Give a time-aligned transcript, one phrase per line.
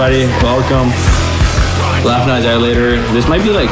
[0.00, 0.26] everybody?
[0.44, 0.90] Welcome.
[2.06, 3.02] Laugh Now Die Later.
[3.12, 3.68] This might be like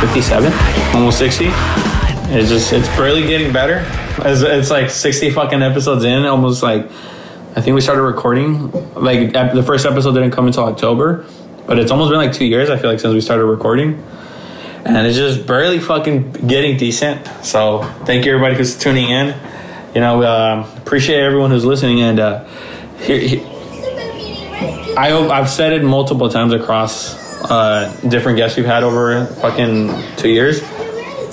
[0.00, 0.50] 57,
[0.94, 1.44] almost 60.
[1.50, 3.84] It's just, it's barely getting better.
[4.26, 6.86] It's, it's like 60 fucking episodes in, almost like,
[7.54, 8.72] I think we started recording.
[8.94, 11.26] Like, the first episode didn't come until October,
[11.66, 14.02] but it's almost been like two years, I feel like, since we started recording.
[14.86, 17.26] And it's just barely fucking getting decent.
[17.44, 19.38] So, thank you, everybody who's tuning in.
[19.94, 22.00] You know, uh, appreciate everyone who's listening.
[22.00, 22.44] And uh,
[23.00, 23.57] here, here,
[24.60, 30.16] I hope I've said it multiple times across uh, different guests we've had over fucking
[30.16, 30.60] two years.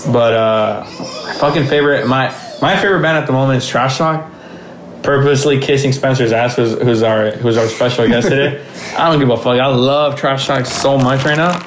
[0.08, 2.28] But uh, my fucking favorite, my
[2.62, 4.32] my favorite band at the moment is Trash Talk.
[5.02, 8.64] Purposely kissing Spencer's ass, who's, who's our who's our special guest today.
[8.98, 9.60] I don't give a fuck.
[9.60, 11.58] I love Trash Talk so much right now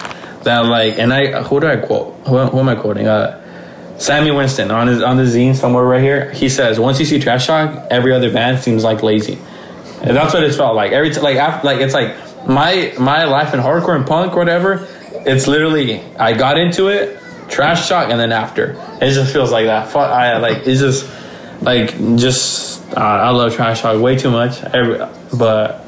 [0.43, 2.15] that like, and I who do I quote?
[2.27, 3.09] Who, who am I quoting?
[3.09, 3.45] Uh,
[3.99, 6.31] Sammy Winston on his on the zine somewhere right here.
[6.33, 9.39] He says, "Once you see Trash Talk, every other band seems like lazy."
[10.03, 10.93] And that's what it felt like.
[10.93, 14.39] Every t- like after, like it's like my my life in hardcore and punk or
[14.39, 14.87] whatever.
[15.27, 17.19] It's literally I got into it,
[17.49, 19.89] trash talk, and then after it just feels like that.
[19.89, 21.11] Fuck, I like it's just
[21.63, 24.63] like just uh, I love trash talk way too much.
[24.63, 24.99] Every,
[25.37, 25.85] but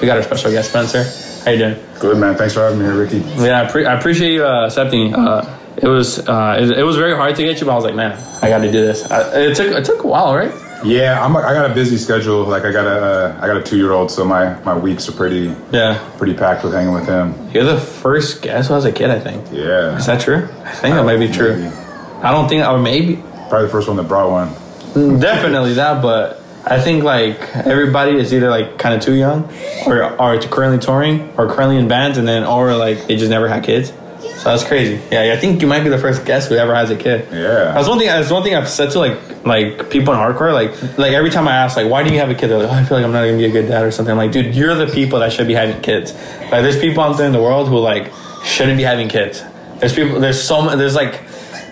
[0.00, 1.04] we got our special guest Spencer.
[1.44, 1.84] How you doing?
[1.98, 2.36] Good man.
[2.36, 3.18] Thanks for having me here, Ricky.
[3.42, 5.14] Yeah, I, pre- I appreciate you uh, accepting.
[5.14, 7.84] Uh, it was uh, it, it was very hard to get you, but I was
[7.84, 9.10] like, man, I got to do this.
[9.10, 10.52] I, it took it took a while, right?
[10.84, 11.36] Yeah, I'm.
[11.36, 12.44] I got a busy schedule.
[12.44, 15.08] Like I got a, uh, I got a two year old, so my my weeks
[15.08, 17.34] are pretty Yeah, pretty packed with hanging with him.
[17.52, 19.44] you're the first guest who was a kid, I think.
[19.50, 20.48] Yeah, Is that true?
[20.64, 21.56] I think that might be true.
[21.56, 21.74] Maybe.
[22.22, 23.16] I don't think, or maybe,
[23.48, 25.18] Probably the first one that brought one.
[25.20, 26.00] definitely that.
[26.02, 29.52] But I think like everybody is either like kind of too young,
[29.86, 33.48] or are currently touring, or currently in bands, and then or like they just never
[33.48, 33.90] had kids.
[34.38, 35.02] So that's crazy.
[35.10, 37.26] Yeah, I think you might be the first guest who ever has a kid.
[37.32, 37.72] Yeah.
[37.74, 38.06] That's one thing.
[38.06, 40.52] That's one thing I've said to like like people in hardcore.
[40.52, 42.68] Like like every time I ask like why do you have a kid, they're like
[42.68, 44.12] oh, I feel like I'm not gonna be a good dad or something.
[44.12, 46.12] I'm like dude, you're the people that should be having kids.
[46.12, 48.12] Like there's people out there in the world who like
[48.44, 49.42] shouldn't be having kids.
[49.80, 50.20] There's people.
[50.20, 50.78] There's so much.
[50.78, 51.20] There's like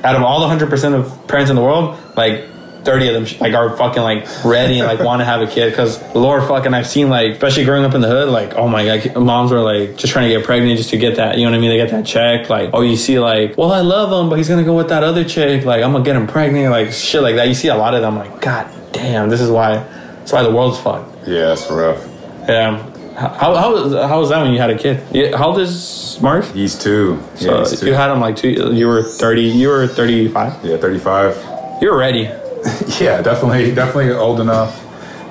[0.02, 2.46] out of all the hundred percent of parents in the world, like.
[2.86, 5.70] 30 of them like are fucking like ready and like want to have a kid
[5.70, 8.84] because lord fucking I've seen like especially growing up in the hood like oh my
[8.86, 11.50] god moms were like just trying to get pregnant just to get that you know
[11.50, 14.10] what I mean they get that check like oh you see like well I love
[14.12, 16.70] him but he's gonna go with that other chick like I'm gonna get him pregnant
[16.70, 19.50] like shit like that you see a lot of them like god damn this is
[19.50, 19.74] why
[20.20, 22.02] that's why the world's fucked Yeah, it's rough.
[22.48, 25.58] yeah how, how, was, how was that when you had a kid yeah, how old
[25.58, 27.18] is Mark He's two.
[27.34, 27.86] so Yeah, he's two.
[27.86, 31.34] you had him like two you were 30 you were 35 yeah, 35.
[31.82, 32.28] you were ready
[33.00, 34.82] Yeah, definitely, definitely old enough.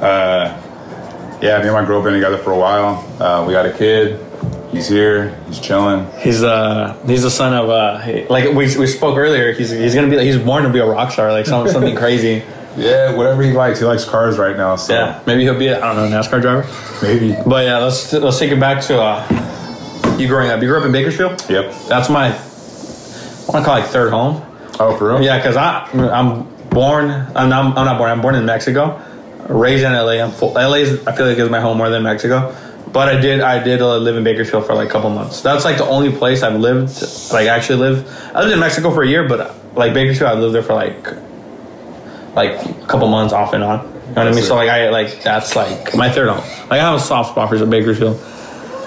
[0.02, 0.62] Uh,
[1.42, 3.04] yeah, me and my girl been together for a while.
[3.22, 4.20] Uh, we got a kid.
[4.72, 5.36] He's here.
[5.48, 6.06] He's chilling.
[6.20, 9.54] He's uh he's the son of uh like we, we spoke earlier.
[9.54, 11.96] He's he's gonna be like he's born to be a rock star like some, something
[11.96, 12.44] crazy.
[12.78, 13.80] Yeah, whatever he likes.
[13.80, 14.76] He likes cars right now.
[14.76, 16.68] So Yeah, maybe he'll be a, I don't know NASCAR driver.
[17.02, 17.34] maybe.
[17.48, 20.62] But yeah, let's let's take it back to uh you growing up.
[20.62, 21.42] You grew up in Bakersfield.
[21.50, 21.74] Yep.
[21.88, 22.32] That's my I
[23.52, 24.44] want to call it like third home.
[24.78, 25.22] Oh, for real?
[25.22, 27.10] Yeah, because I I'm born.
[27.36, 28.12] I'm not, I'm not born.
[28.12, 29.02] I'm born in Mexico,
[29.50, 30.24] raised in LA.
[30.24, 32.56] I'm full, LA is I feel like is my home more than Mexico.
[32.92, 35.42] But I did I did uh, live in Bakersfield for like a couple months.
[35.42, 37.02] That's like the only place I've lived
[37.34, 38.08] like actually lived.
[38.36, 41.08] I lived in Mexico for a year, but like Bakersfield, I lived there for like
[42.36, 43.80] like a couple months off and on.
[43.80, 44.44] You know what I mean?
[44.44, 46.48] So like I like that's like my third home.
[46.70, 48.22] Like I have a soft spot for Bakersfield.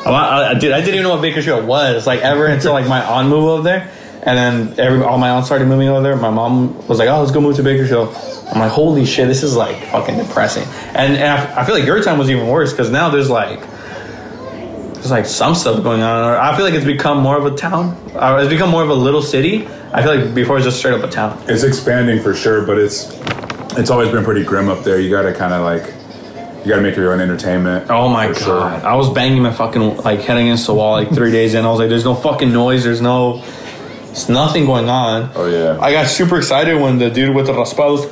[0.06, 0.72] I, I, did.
[0.72, 3.62] I didn't even know what Bakersfield was like ever until like my aunt moved over
[3.62, 3.91] there,
[4.28, 6.15] and then every all my aunts started moving over there.
[6.16, 8.15] My mom was like, "Oh, let's go move to Bakersfield."
[8.53, 11.87] I'm like, "Holy shit, this is like fucking depressing." And, and I, I feel like
[11.87, 13.61] your time was even worse because now there's like
[14.94, 16.34] there's like some stuff going on.
[16.34, 17.97] I feel like it's become more of a town.
[18.15, 19.67] Uh, it's become more of a little city.
[19.93, 21.43] I feel like before it was just straight up a town.
[21.49, 23.11] It's expanding for sure, but it's
[23.78, 25.00] it's always been pretty grim up there.
[25.00, 25.87] You got to kind of like
[26.64, 27.91] you got to make your own entertainment.
[27.91, 28.37] Oh my god!
[28.37, 28.62] sure.
[28.62, 31.64] I was banging my fucking like head against the wall like three days in.
[31.64, 32.85] I was like, "There's no fucking noise.
[32.85, 33.43] There's no,
[34.08, 35.78] there's nothing going on." Oh yeah.
[35.81, 38.06] I got super excited when the dude with the raspados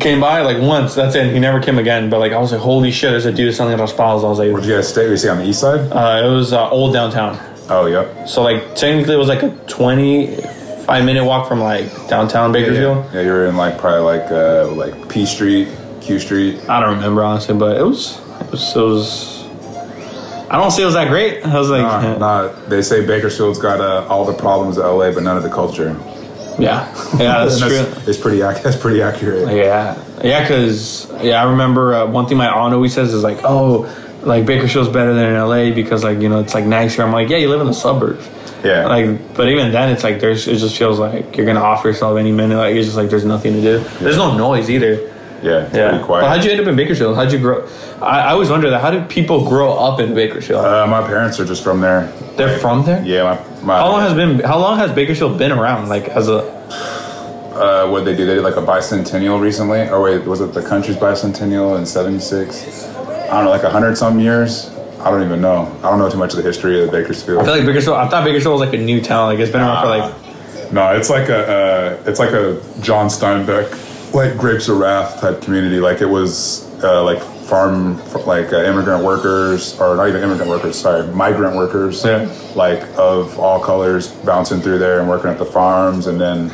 [0.00, 0.94] came by like once.
[0.94, 1.32] That's it.
[1.32, 2.10] He never came again.
[2.10, 4.24] But like I was like, "Holy shit!" There's a dude selling raspados.
[4.24, 5.08] I was like, Where'd you guys stay?
[5.08, 5.80] We stay on the east side.
[5.92, 7.38] uh, "It was uh, old downtown."
[7.68, 8.28] Oh yep.
[8.28, 13.04] So like technically, it was like a 25 minute walk from like downtown Bakersfield.
[13.14, 15.68] Yeah, you were in like probably like uh like P Street,
[16.00, 16.68] Q Street.
[16.68, 18.76] I don't remember honestly, but it was it was.
[18.76, 19.31] It was
[20.52, 21.44] I don't say it was that great.
[21.44, 25.10] I was like, Nah, nah, they say Bakersfield's got uh, all the problems of LA,
[25.10, 25.96] but none of the culture.
[26.58, 26.86] yeah,
[27.18, 28.02] yeah, that's And true.
[28.06, 28.38] It's pretty.
[28.40, 29.48] That's pretty accurate.
[29.56, 33.38] Yeah, yeah, because yeah, I remember uh, one thing my aunt always says is like,
[33.44, 33.88] oh,
[34.22, 37.02] like Bakersfield's better than in LA because like you know it's like nicer.
[37.02, 38.28] I'm like, yeah, you live in the suburbs.
[38.62, 38.86] Yeah.
[38.86, 42.18] Like, but even then, it's like there's it just feels like you're gonna offer yourself
[42.18, 42.56] any minute.
[42.58, 43.78] Like it's just like there's nothing to do.
[44.00, 45.11] There's no noise either.
[45.42, 45.88] Yeah, Yeah.
[45.90, 46.22] pretty quiet.
[46.22, 47.16] Well, how'd you end up in Bakersfield?
[47.16, 47.68] How'd you grow?
[48.00, 48.80] I, I always wonder that.
[48.80, 50.64] How did people grow up in Bakersfield?
[50.64, 52.12] uh, my parents are just from there.
[52.36, 53.04] They're from there.
[53.04, 54.40] Yeah, my, my How long has been?
[54.40, 55.88] How long has Bakersfield been around?
[55.88, 56.38] Like as a
[57.54, 58.24] uh, what they do?
[58.26, 62.86] They did like a bicentennial recently, or wait, was it the country's bicentennial in '76?
[62.88, 64.70] I don't know, like a hundred some years.
[65.00, 65.66] I don't even know.
[65.82, 67.40] I don't know too much of the history of Bakersfield.
[67.40, 67.96] I feel like Bakersfield.
[67.96, 69.26] I thought Bakersfield was like a new town.
[69.26, 70.72] Like it's been around for like.
[70.72, 73.68] No, it's like a uh, it's like a John Steinbeck,
[74.14, 75.80] like Grapes of Wrath type community.
[75.80, 80.78] Like it was uh, like farm, like uh, immigrant workers, or not even immigrant workers.
[80.78, 82.04] Sorry, migrant workers.
[82.04, 82.30] Yeah.
[82.54, 86.50] Like of all colors, bouncing through there and working at the farms, and then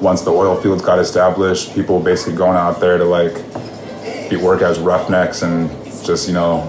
[0.00, 3.34] once the oil fields got established, people basically going out there to like
[4.30, 5.68] be, work as roughnecks and
[6.04, 6.64] just you know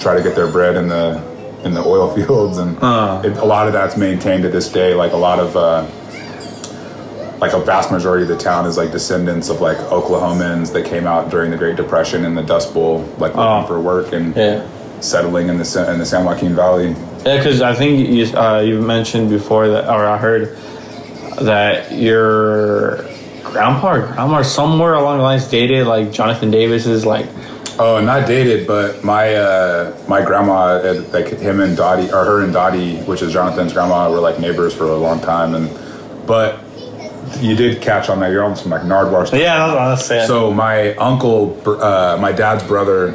[0.00, 1.22] try to get their bread in the
[1.64, 3.20] in the oil fields and Uh.
[3.24, 5.86] it, a lot of that's maintained to this day like a lot of uh,
[7.40, 11.06] like a vast majority of the town is like descendants of like Oklahomans that came
[11.06, 13.66] out during the Great Depression and the Dust Bowl, like looking Oh.
[13.66, 14.60] for work and Yeah.
[15.00, 16.94] settling in the in the San Joaquin Valley.
[17.24, 20.56] Yeah, because I think you uh, you mentioned before that, or I heard
[21.40, 23.04] that your
[23.44, 27.26] grandpa or grandma somewhere along the lines dated like Jonathan Davis's like.
[27.78, 32.42] Oh, not dated, but my uh, my grandma, uh, like him and Dottie, or her
[32.42, 35.70] and Dottie, which is Jonathan's grandma, were like neighbors for a long time, and
[36.26, 36.58] but
[37.38, 38.30] you did catch on that.
[38.32, 39.30] You're almost from like Nardwar.
[39.38, 40.26] Yeah, that's what I was saying.
[40.26, 43.12] So my uncle, uh, my dad's brother,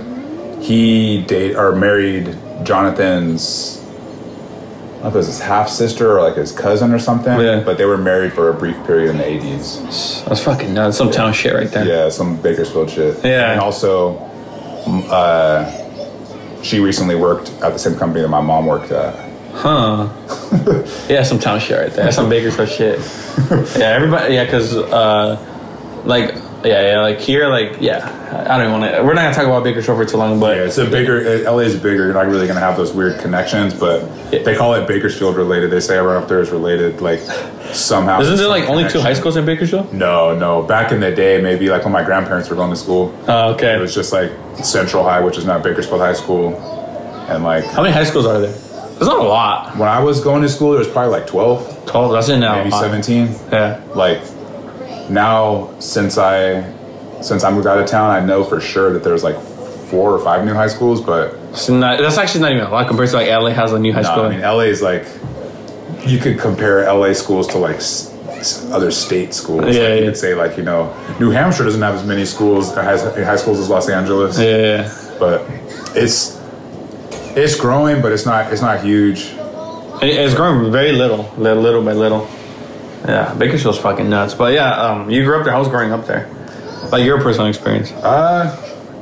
[0.62, 3.81] he date or married Jonathan's.
[3.81, 7.39] I don't know if it was his half sister or like his cousin or something.
[7.39, 7.62] Yeah.
[7.63, 10.23] But they were married for a brief period in the eighties.
[10.23, 10.97] that's fucking nuts.
[10.97, 11.85] Some town shit right there.
[11.85, 13.23] Yeah, some Bakersfield shit.
[13.23, 13.51] Yeah.
[13.51, 14.17] And also,
[15.12, 19.25] uh, she recently worked at the same company that my mom worked at.
[19.57, 20.09] Huh.
[21.09, 22.11] yeah, some town shit right there.
[22.11, 22.99] Some Bakersfield shit.
[23.77, 24.33] Yeah, everybody.
[24.33, 25.37] Yeah, because uh,
[26.05, 28.11] like yeah, yeah, like here, like yeah.
[28.49, 29.03] I don't even want to.
[29.03, 31.45] We're not gonna talk about Bakersfield for too long, but Yeah, it's a bigger.
[31.45, 32.05] uh, LA is bigger.
[32.05, 34.43] You're not really gonna have those weird connections, but Yeah.
[34.43, 35.69] they call it Bakersfield related.
[35.71, 37.19] They say everyone up there is related, like
[37.73, 38.19] somehow.
[38.21, 39.93] isn't there like only two high schools in Bakersfield?
[39.93, 40.63] No, no.
[40.63, 43.75] Back in the day, maybe like when my grandparents were going to school, Oh, okay.
[43.75, 44.31] it was just like
[44.63, 46.55] Central High, which is not Bakersfield High School,
[47.29, 48.55] and like How many high schools are there?
[48.95, 49.75] There's not a lot.
[49.77, 52.13] when I was going to school, there was probably like 12, Twelve.
[52.13, 52.56] That's it now.
[52.56, 53.27] maybe 17.
[53.51, 53.83] Yeah.
[53.94, 54.21] Like
[55.09, 56.71] now, since I
[57.21, 59.39] since I moved out of town, I know for sure that there's like
[59.89, 61.33] four or five new high schools, but
[61.69, 64.01] not, that's actually not even a lot compared to like LA has a new high
[64.01, 64.24] no, school.
[64.24, 65.06] I mean LA is like
[66.06, 68.12] you could compare LA schools to like s-
[68.71, 69.62] other state schools.
[69.62, 69.94] Yeah, like yeah.
[69.95, 73.36] You could say like you know New Hampshire doesn't have as many schools has high
[73.36, 74.38] schools as Los Angeles.
[74.39, 75.15] yeah, yeah.
[75.19, 75.41] but
[75.95, 76.36] it's
[77.35, 79.19] it's growing, but it's not it's not huge.
[80.01, 82.27] It- It's growing very little, li- little by little.
[83.07, 84.33] Yeah, Bakersfield's fucking nuts.
[84.33, 85.53] But yeah, um, you grew up there.
[85.53, 86.27] How was growing up there?
[86.91, 87.91] Like your personal experience.
[87.91, 88.49] Uh,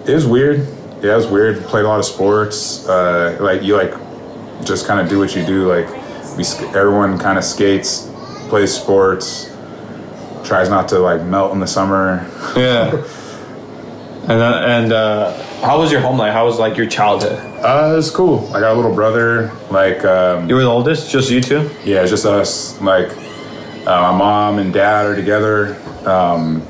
[0.06, 0.68] it was weird.
[1.02, 1.64] Yeah, it was weird.
[1.64, 2.88] Played a lot of sports.
[2.88, 3.94] Uh, like you like
[4.66, 5.68] just kind of do what you do.
[5.68, 5.88] Like
[6.38, 6.44] we
[6.76, 8.10] everyone kind of skates,
[8.50, 9.50] plays sports,
[10.44, 12.26] tries not to like melt in the summer.
[12.56, 12.92] Yeah.
[12.92, 15.32] and then, and uh,
[15.64, 16.34] how was your home life?
[16.34, 17.40] How was like your childhood?
[17.64, 18.48] Uh, it was cool.
[18.54, 19.52] I got a little brother.
[19.72, 21.70] Like um, You were the oldest, just you two.
[21.86, 22.80] Yeah, just us.
[22.82, 23.10] Like,
[23.88, 25.76] uh, my mom and dad are together.
[26.06, 26.66] Um,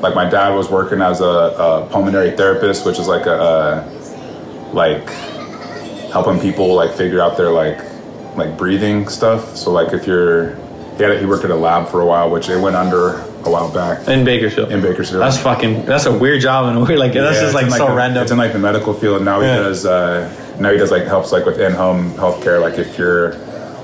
[0.00, 3.96] like, my dad was working as a, a pulmonary therapist, which is like a, uh
[4.72, 5.08] like
[6.12, 7.78] helping people like figure out their like
[8.36, 9.56] like breathing stuff.
[9.56, 10.54] So like if you're
[10.96, 13.50] he, had, he worked at a lab for a while, which it went under a
[13.50, 14.70] while back In Bakersfield.
[14.72, 15.22] in Bakersfield.
[15.22, 15.86] That's fucking.
[15.86, 16.98] That's a weird job and weird.
[16.98, 18.22] Like that's just like so random.
[18.22, 19.56] It's in like the medical field, and now Yeah.
[19.56, 19.86] he does.
[19.86, 22.60] Uh, now he does like helps like with in-home healthcare.
[22.60, 23.34] Like if you're,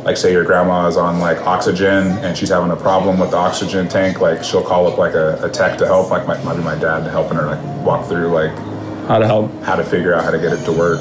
[0.05, 3.37] like say your grandma is on like oxygen and she's having a problem with the
[3.39, 6.11] oxygen tank, like she'll call up like a, a tech to help.
[6.11, 8.53] Like might be my dad helping her like walk through like
[9.09, 9.51] how to help.
[9.63, 11.01] how to figure out how to get it to work.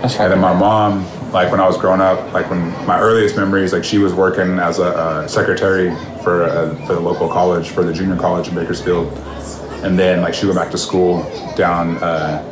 [0.00, 3.36] That's And then my mom, like when I was growing up, like when my earliest
[3.36, 5.90] memories, like she was working as a, uh secretary
[6.22, 9.06] for uh for the local college, for the junior college in Bakersfield,
[9.84, 11.22] and then like she went back to school
[11.56, 11.96] down.
[12.02, 12.42] Uh,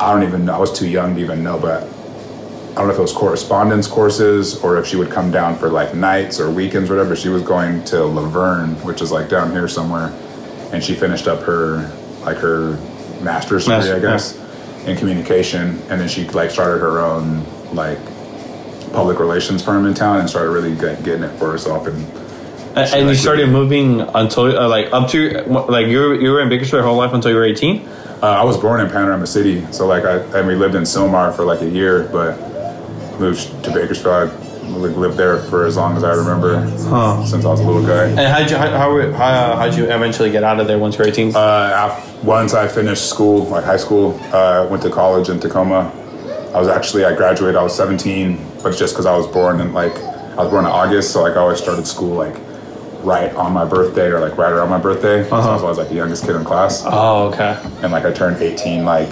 [0.00, 0.54] I don't even know.
[0.54, 3.86] I was too young to even know, but I don't know if it was correspondence
[3.86, 7.14] courses or if she would come down for like nights or weekends, or whatever.
[7.16, 10.08] She was going to La Verne, which is like down here somewhere,
[10.72, 11.88] and she finished up her
[12.24, 12.72] like her
[13.22, 14.36] master's degree, Master- I guess,
[14.86, 17.44] in communication, and then she like started her own
[17.74, 17.98] like
[18.92, 21.96] public relations firm in town and started really get, getting it for herself and
[22.76, 26.40] And, and you started moving until uh, like up to like you were, you were
[26.40, 27.86] in Bakersfield your whole life until you were eighteen.
[28.22, 31.34] Uh, I was born in Panorama City, so like I and we lived in Sylmar
[31.36, 32.38] for like a year, but
[33.20, 34.14] moved to Bakersfield.
[34.14, 34.24] I
[34.78, 37.24] like lived there for as long as I remember, Huh.
[37.26, 38.06] since I was a little guy.
[38.06, 41.04] And how'd you how how, how how'd you eventually get out of there once you
[41.04, 41.34] were eighteen?
[41.36, 45.92] Uh, once I finished school, like high school, uh, went to college in Tacoma.
[46.54, 47.56] I was actually I graduated.
[47.56, 50.70] I was 17, but just because I was born in like I was born in
[50.70, 52.36] August, so like I always started school like
[53.02, 55.28] right on my birthday or like right around my birthday.
[55.28, 55.50] So uh-huh.
[55.50, 57.60] I was always like the youngest kid in class, oh, okay.
[57.82, 59.10] and like I turned 18 like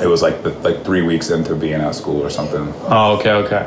[0.00, 2.72] it was like the, like three weeks into being at school or something.
[2.88, 3.66] Oh, okay, okay.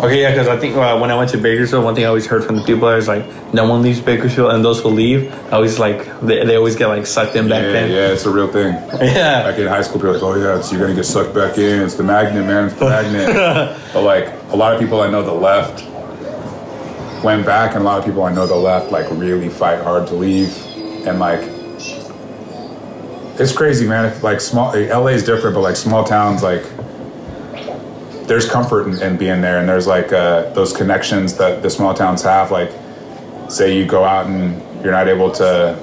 [0.00, 2.26] Okay, yeah, because I think uh, when I went to Bakersfield, one thing I always
[2.26, 5.56] heard from the people is like, no one leaves Bakersfield, and those who leave, I
[5.56, 7.90] always like, they, they always get like sucked in back Yeah, then.
[7.90, 8.74] yeah, it's a real thing.
[9.02, 9.42] Yeah.
[9.44, 11.58] Like in high school, people are like, oh yeah, so you're gonna get sucked back
[11.58, 11.82] in.
[11.82, 12.66] It's the magnet, man.
[12.66, 13.26] It's the magnet.
[13.92, 15.84] but like a lot of people I know that left
[17.24, 20.06] went back, and a lot of people I know that left like really fight hard
[20.08, 20.56] to leave,
[21.06, 21.40] and like
[23.40, 24.04] it's crazy, man.
[24.04, 26.62] If like small LA is different, but like small towns, like
[28.28, 31.94] there's comfort in, in being there, and there's like uh, those connections that the small
[31.94, 32.50] towns have.
[32.50, 32.70] Like,
[33.48, 35.76] say you go out and you're not able to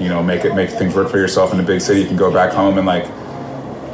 [0.00, 2.16] you know make it make things work for yourself in a big city you can
[2.16, 3.04] go back home and like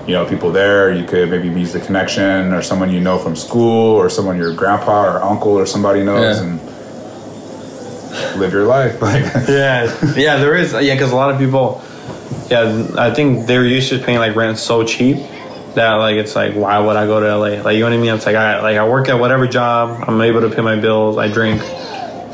[0.07, 3.35] you know people there you could maybe use the connection or someone you know from
[3.35, 6.45] school or someone your grandpa or uncle or somebody knows Yeah.
[6.45, 6.61] and
[8.38, 10.73] live your life like yeah, yeah, there is.
[10.73, 11.83] Yeah, because a lot of people,
[12.50, 15.16] yeah, I think they're used to paying like rent so cheap
[15.75, 17.62] that like it's like why would I go to LA?
[17.62, 18.14] Like you know what I mean?
[18.14, 21.19] It's like I like I work at whatever job, I'm able to pay my bills,
[21.19, 21.61] I drink,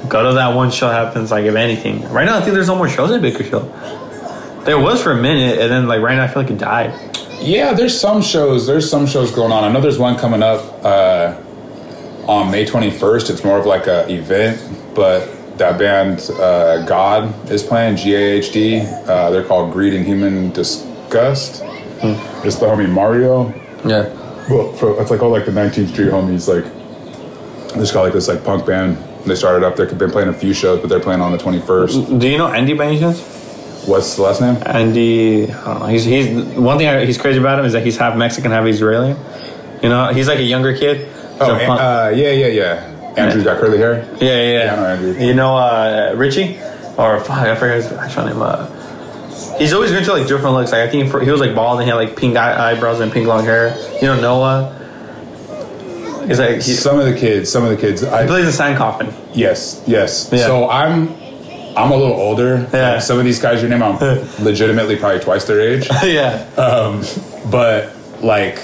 [0.09, 1.31] go to that one show happens.
[1.31, 3.73] Like if anything, right now I think there's no more shows in Bakersfield.
[4.65, 6.93] There was for a minute, and then like right now I feel like it died.
[7.41, 10.61] yeah there's some shows there's some shows going on i know there's one coming up
[10.85, 11.35] uh
[12.29, 14.61] on may 21st it's more of like a event
[14.95, 15.25] but
[15.57, 21.63] that band uh, god is playing g-a-h-d uh, they're called greed and human disgust
[22.03, 23.53] it's the homie mario
[23.85, 24.09] Yeah.
[24.49, 26.49] Well, for, it's like all like the 19th Street homies.
[26.49, 26.65] Like,
[27.75, 28.97] they just got like this like punk band.
[29.25, 29.77] They started up.
[29.77, 32.19] They've been playing a few shows, but they're playing on the 21st.
[32.19, 33.21] Do you know Andy by any chance?
[33.87, 34.57] What's the last name?
[34.67, 35.87] Andy, I don't know.
[35.87, 36.29] He's he's
[36.59, 39.15] one thing I, he's crazy about him is that he's half Mexican, half Israeli.
[39.83, 41.07] You know, he's like a younger kid.
[41.07, 41.07] He's
[41.43, 43.15] Oh, a An- punk- uh, yeah, yeah, yeah.
[43.17, 44.05] Andrew got curly hair.
[44.21, 44.65] Yeah, yeah, yeah.
[44.65, 45.27] Yeah, I know Andrew.
[45.27, 46.59] You know uh, Richie,
[46.99, 48.43] or fuck, I forget his actual name.
[48.43, 48.67] Uh,
[49.61, 50.73] he's always been to like different looks.
[50.73, 53.13] Like I think he was like bald and he had like pink eye- eyebrows and
[53.13, 53.77] pink long hair.
[54.01, 54.77] You know Noah.
[56.27, 58.03] He's like he, Some of the kids, some of the kids.
[58.03, 59.13] he I, plays in Sand Coffin.
[59.35, 60.29] yes, yes.
[60.33, 60.47] Yeah.
[60.47, 61.09] So I'm,
[61.77, 62.69] I'm a little older.
[62.73, 62.93] Yeah.
[62.95, 63.97] Like, some of these guys, your name, I'm
[64.45, 65.89] legitimately probably twice their age.
[66.05, 67.03] yeah, Um,
[67.51, 68.59] but like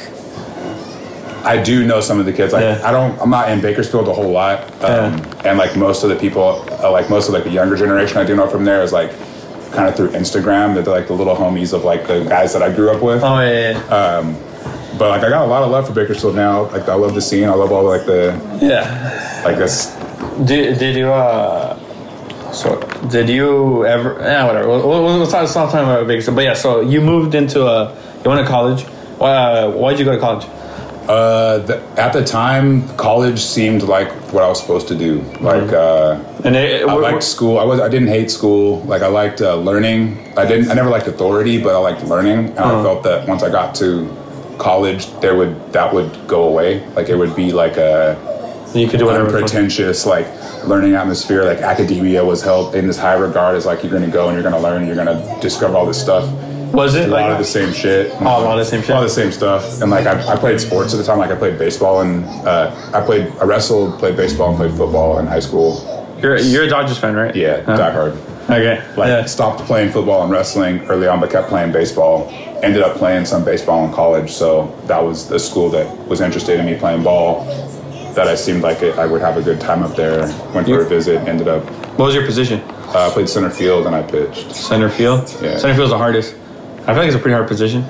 [1.45, 2.53] I do know some of the kids.
[2.53, 2.81] Like Yeah.
[2.85, 6.17] I don't, I'm not in Bakersfield a whole lot, um, and like most of the
[6.17, 8.93] people, uh, like most of like the younger generation I do know from there is
[8.93, 9.12] like
[9.73, 10.75] kind of through Instagram.
[10.75, 13.23] That they're like the little homies of like the guys that I grew up with.
[13.23, 14.42] oh yeah, yeah.
[14.99, 16.70] But like I got a lot of love for Bakersfield now.
[16.70, 17.49] Like I love the scene.
[17.49, 19.42] I love all like the yeah.
[19.44, 19.94] like this.
[20.44, 21.78] Did, did you uh?
[22.52, 22.80] So
[23.11, 24.16] did you ever?
[24.20, 24.68] Yeah, whatever.
[24.68, 26.37] We'll, we'll, we'll talk, talking about Bakersfield.
[26.37, 27.94] But yeah, so you moved into a.
[28.25, 28.87] You went to college.
[29.20, 30.46] Uh, why'd you go to college?
[31.08, 35.20] Uh, the, at the time, college seemed like what I was supposed to do.
[35.40, 35.72] Like.
[35.72, 37.58] uh And it, I we're- liked school.
[37.58, 37.80] I was.
[37.80, 38.80] I didn't hate school.
[38.82, 40.32] Like I liked uh, learning.
[40.36, 40.70] I didn't.
[40.70, 42.38] I never liked authority, but I liked learning.
[42.50, 44.08] And I felt that once I got to
[44.58, 46.84] college, there would that would go away.
[46.96, 48.16] Like it would be like a
[48.75, 49.26] you could do whatever.
[49.28, 50.26] unpretentious like
[50.66, 51.44] learning atmosphere.
[51.44, 54.34] Like academia was held in this high regard as like you're going to go and
[54.34, 56.25] you're going to learn and you're going to discover all this stuff.
[56.73, 58.12] Was it A like lot of the same shit.
[58.20, 58.90] Oh, a lot of the same shit.
[58.90, 59.80] A lot of the same stuff.
[59.82, 61.18] And like I, I played sports at the time.
[61.18, 63.26] Like I played baseball and uh, I played.
[63.40, 65.80] I wrestled, played baseball, and played football in high school.
[66.20, 67.35] You're you're a Dodgers fan, right?
[67.35, 67.76] Yeah, Huh.
[67.76, 68.12] die hard.
[68.49, 68.80] Okay.
[68.96, 69.25] like yeah.
[69.25, 72.28] stopped playing football and wrestling early on but kept playing baseball
[72.62, 76.61] ended up playing some baseball in college so that was the school that was interested
[76.61, 77.44] in me playing ball
[78.14, 80.20] that i seemed like it, i would have a good time up there
[80.54, 81.64] went for You- a visit ended up
[81.99, 82.61] What was your position?
[82.94, 85.23] uh, played center field and i pitched Center field.
[85.42, 85.58] Yeah.
[85.58, 86.37] Center field's the hardest.
[86.87, 87.83] I feel like it's a pretty hard position.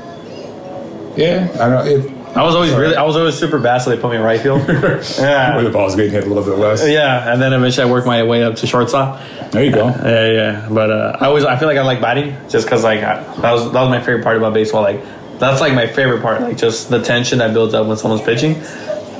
[1.17, 3.88] yeah i don't know it, I was always really, I was always super bad, so
[3.88, 4.61] they put me in right field.
[4.69, 5.61] yeah, where yeah.
[5.62, 8.23] the ball's getting hit a little bit less Yeah, and then eventually I worked my
[8.25, 9.23] way up to shortstop.
[9.53, 10.69] there you go Yeah, yeah.
[10.71, 13.53] But uh, I always, I feel like I like batting just because like I, that
[13.53, 14.83] was that was my favorite part about baseball.
[14.83, 15.03] Like
[15.38, 16.43] that's like my favorite part.
[16.43, 18.53] Like just the tension that builds up when someone's pitching.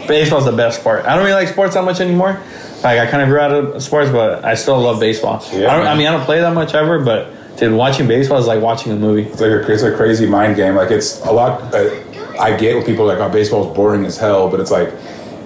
[0.07, 1.07] Baseball's the best part.
[1.07, 2.39] I don't really like sports that much anymore.
[2.85, 5.43] Like I kind of grew out of sports, but I still love baseball.
[5.53, 8.39] Yeah, I, don't, I mean, I don't play that much ever, but dude, watching baseball
[8.39, 9.23] is like watching a movie.
[9.23, 12.03] it's like a, it's a crazy mind game like it's a lot uh,
[12.39, 14.89] i get when people are like oh baseball's boring as hell but it's like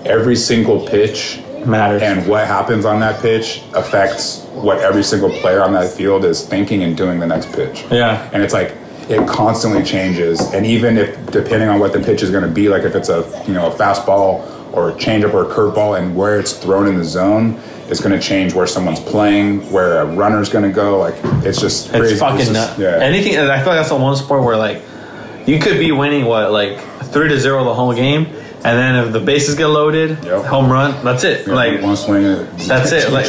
[0.04, 2.02] every single pitch Matters.
[2.02, 6.46] and what happens on that pitch affects what every single player on that field is
[6.46, 7.84] thinking and doing the next pitch.
[7.90, 8.28] Yeah.
[8.32, 8.74] And it's like
[9.08, 10.40] it constantly changes.
[10.52, 13.08] And even if depending on what the pitch is going to be, like if it's
[13.08, 16.86] a you know a fastball or a changeup or a curveball, and where it's thrown
[16.86, 17.60] in the zone
[17.90, 20.98] is going to change where someone's playing, where a runner's going to go.
[20.98, 22.12] Like it's just crazy.
[22.12, 22.78] It's fucking just- nuts.
[22.78, 22.98] Yeah.
[23.00, 23.36] Anything.
[23.38, 24.82] I feel like that's the one sport where like
[25.46, 26.78] you could be winning what like
[27.12, 30.44] three to zero the whole game, and then if the bases get loaded, Yep.
[30.44, 31.02] home run.
[31.04, 31.46] That's it.
[31.46, 32.22] Yeah, like one swing,
[32.68, 33.10] that's it.
[33.10, 33.26] Like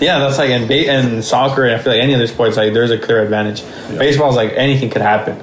[0.00, 1.64] yeah, that's like in ba- and soccer.
[1.64, 3.62] And I feel like any other sports like there's a clear advantage.
[3.98, 5.36] Baseball is like anything could happen.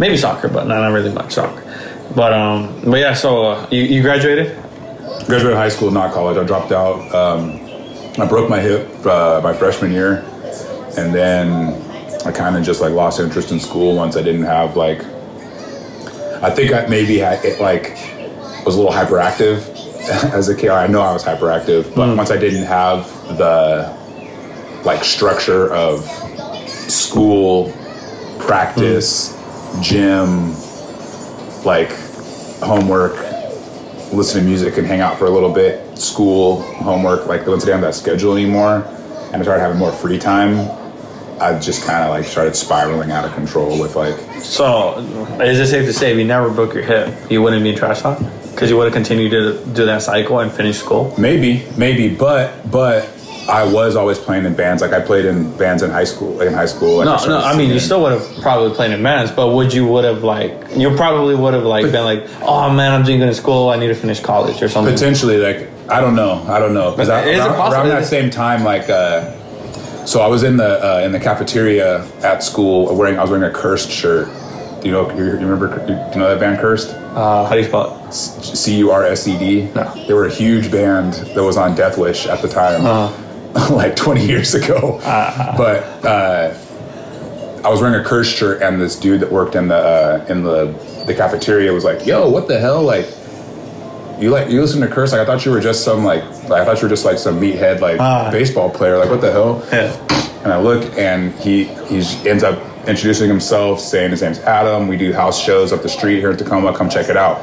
[0.00, 1.62] Maybe soccer, but not, not really much soccer.
[2.14, 3.14] But um, but yeah.
[3.14, 4.56] So uh, you, you graduated.
[5.26, 6.36] graduated high school, not college.
[6.38, 7.14] I dropped out.
[7.14, 7.60] Um,
[8.18, 10.24] I broke my hip uh, my freshman year,
[10.96, 11.74] and then
[12.24, 15.04] I kind of just like lost interest in school once I didn't have like.
[16.42, 17.90] I think I maybe had it like
[18.64, 19.68] was a little hyperactive
[20.32, 20.70] as a kid.
[20.70, 23.06] I know I was hyperactive, but once I didn't have
[23.36, 23.94] the
[24.84, 26.04] like structure of
[26.90, 27.72] school,
[28.38, 29.34] practice,
[29.82, 30.54] gym,
[31.64, 31.92] like
[32.60, 33.16] homework,
[34.12, 37.66] listen to music and hang out for a little bit, school, homework, like once I
[37.66, 38.84] didn't have that schedule anymore
[39.32, 40.70] and I started having more free time,
[41.40, 44.98] I just kind of like started spiraling out of control with like, So
[45.40, 47.76] is it safe to say if you never broke your hip, you wouldn't be in
[47.76, 48.18] trash talk?
[48.52, 51.14] Because you would have continued to do that cycle and finish school.
[51.18, 53.04] maybe, maybe, but, but
[53.48, 54.82] I was always playing in bands.
[54.82, 56.96] Like I played in bands in high school, in high school.
[56.98, 57.44] like No, started no.
[57.46, 60.22] I mean, you still would have probably played in bands, but would you would have
[60.24, 63.68] like you probably would have like been like, oh man, I'm doing good in school.
[63.70, 64.92] I need to finish college or something.
[64.94, 66.90] Potentially, like I don't know, I don't know.
[66.90, 69.32] Because But is it around, possible- around that same time, like, uh,
[70.06, 73.44] so I was in the uh, in the cafeteria at school wearing I was wearing
[73.48, 74.28] a cursed shirt.
[74.80, 75.10] Do you know?
[75.16, 75.68] You, you remember?
[75.86, 76.90] Do you know that band Cursed?
[76.90, 78.12] Uh, how do you spell it?
[78.12, 79.62] C U R S E D.
[79.74, 79.84] No.
[80.06, 83.22] They were a huge band that was on Deathwish at the time, Uh-huh.
[83.70, 84.98] like 20 years ago.
[85.02, 86.54] But uh,
[87.64, 90.42] I was wearing a cursed shirt, and this dude that worked in the uh, in
[90.42, 90.66] the
[91.06, 92.82] the cafeteria was like, "Yo, what the hell?
[92.82, 93.06] Like,
[94.20, 95.12] you like you listen to Curse?
[95.12, 97.18] Like, I thought you were just some like, like I thought you were just like
[97.18, 98.30] some meathead like Ah.
[98.30, 98.98] baseball player.
[98.98, 99.92] Like, what the hell?" Yeah.
[100.44, 104.86] And I look, and he he ends up introducing himself, saying his name's Adam.
[104.86, 106.72] We do house shows up the street here in Tacoma.
[106.76, 107.40] Come check it out.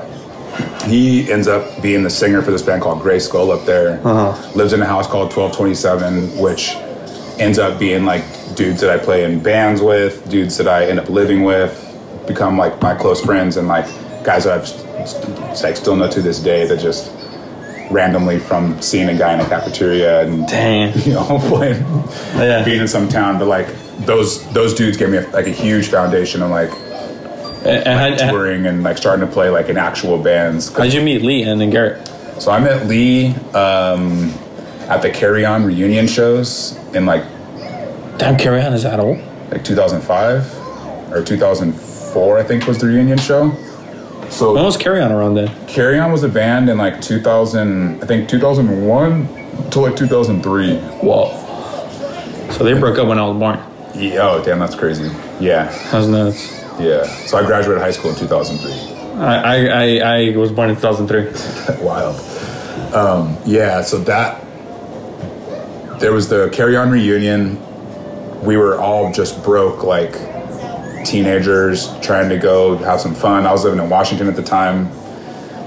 [0.88, 4.00] He ends up being the singer for this band called Gray Skull up there.
[4.06, 4.52] Uh-huh.
[4.56, 6.72] Lives in a house called 1227, which
[7.40, 8.24] ends up being like
[8.56, 11.74] dudes that I play in bands with, dudes that I end up living with,
[12.28, 13.86] become like my close friends, and like
[14.24, 17.12] guys that I've like still know to this day that just
[17.92, 20.98] randomly from seeing a guy in a cafeteria and Dang.
[21.06, 21.84] you know playing
[22.36, 22.64] Yeah.
[22.64, 23.68] being in some town, but like
[24.06, 26.72] those those dudes gave me a, like a huge foundation of like
[27.66, 30.72] And, and how, touring and like starting to play like in actual bands.
[30.74, 32.06] how'd you meet Lee and then Garrett?
[32.40, 34.32] So I met Lee um,
[34.90, 37.24] at the Carry On reunion shows in like
[38.18, 39.18] Damn, Carry On is that old?
[39.52, 43.52] like 2005 or 2004, I think was the reunion show.
[44.30, 45.68] So When was Carry On around then?
[45.68, 50.78] Carry On was a band in like 2000, I think 2001 to like 2003.
[50.78, 51.40] Whoa.
[52.52, 53.60] So they broke up when I was born.
[53.96, 55.06] Yeah, oh damn, that's crazy.
[55.40, 56.63] Yeah, That was nuts.
[56.80, 57.06] Yeah.
[57.26, 58.94] So I graduated high school in 2003.
[59.20, 61.84] I, I, I, was born in 2003.
[61.86, 62.16] wild.
[62.94, 64.44] Um, yeah, so that
[66.00, 67.60] there was the Carry On reunion.
[68.44, 70.14] We were all just broke, like
[71.06, 73.46] teenagers trying to go have some fun.
[73.46, 74.92] I was living in Washington at the time.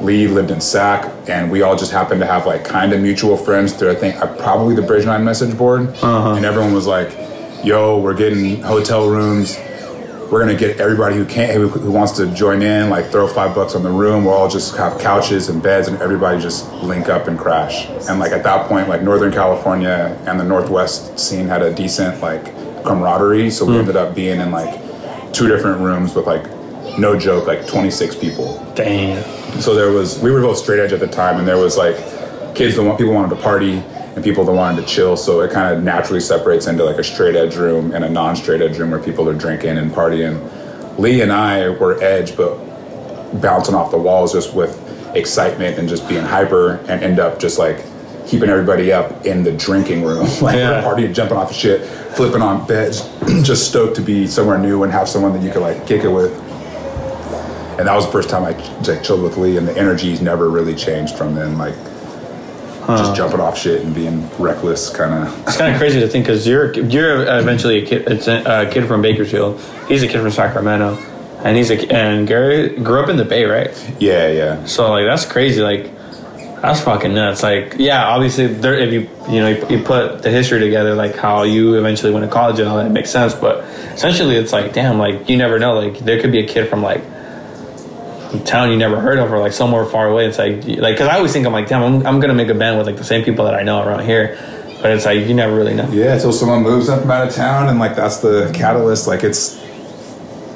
[0.04, 3.36] Lee lived in Sac, and we all just happened to have like kind of mutual
[3.36, 6.34] friends through I think uh, probably the Bridge Nine message board, uh-huh.
[6.34, 7.16] and everyone was like,
[7.64, 9.56] "Yo, we're getting hotel rooms.
[10.30, 12.90] We're gonna get everybody who can who, who wants to join in.
[12.90, 14.24] Like throw five bucks on the room.
[14.24, 17.86] We'll all just have couches and beds, and everybody just link up and crash.
[18.08, 22.20] And like at that point, like Northern California and the Northwest scene had a decent
[22.20, 22.44] like
[22.84, 23.80] camaraderie, so we hmm.
[23.80, 24.82] ended up being in like
[25.32, 26.44] two different rooms with like
[26.98, 29.22] no joke like 26 people Dang.
[29.60, 31.96] so there was we were both straight edge at the time and there was like
[32.54, 33.82] kids that want people wanted to party
[34.16, 37.04] and people that wanted to chill so it kind of naturally separates into like a
[37.04, 40.40] straight edge room and a non-straight edge room where people are drinking and partying
[40.98, 42.56] lee and i were edge but
[43.40, 44.82] bouncing off the walls just with
[45.14, 47.84] excitement and just being hyper and end up just like
[48.26, 50.82] keeping everybody up in the drinking room like Yeah.
[50.82, 51.82] partying jumping off of shit
[52.16, 53.02] flipping on beds
[53.42, 56.08] just stoked to be somewhere new and have someone that you could like kick it
[56.08, 56.32] with
[57.78, 58.52] and that was the first time I
[58.88, 61.58] like chilled with Lee, and the energy's never really changed from then.
[61.58, 61.74] Like
[62.86, 65.48] just jumping off shit and being reckless, kind of.
[65.48, 68.06] It's kind of crazy to think because you're you're eventually a kid.
[68.06, 69.60] It's a, a kid from Bakersfield.
[69.88, 70.96] He's a kid from Sacramento,
[71.44, 73.70] and he's a and Gary grew up in the Bay, right?
[73.98, 75.60] Yeah, yeah, So like that's crazy.
[75.62, 75.90] Like
[76.62, 77.42] that's fucking nuts.
[77.42, 81.16] Like yeah, obviously there if you you know you, you put the history together, like
[81.16, 83.34] how you eventually went to college and all that makes sense.
[83.34, 85.74] But essentially, it's like damn, like you never know.
[85.74, 87.02] Like there could be a kid from like
[88.44, 90.26] town you never heard of or like somewhere far away.
[90.26, 92.54] It's like like because I always think I'm like damn I'm, I'm gonna make a
[92.54, 94.38] band with like the same people that I know around here,
[94.82, 95.88] but it's like you never really know.
[95.90, 99.06] Yeah, until someone moves up from out of town, and like that's the catalyst.
[99.06, 99.56] Like it's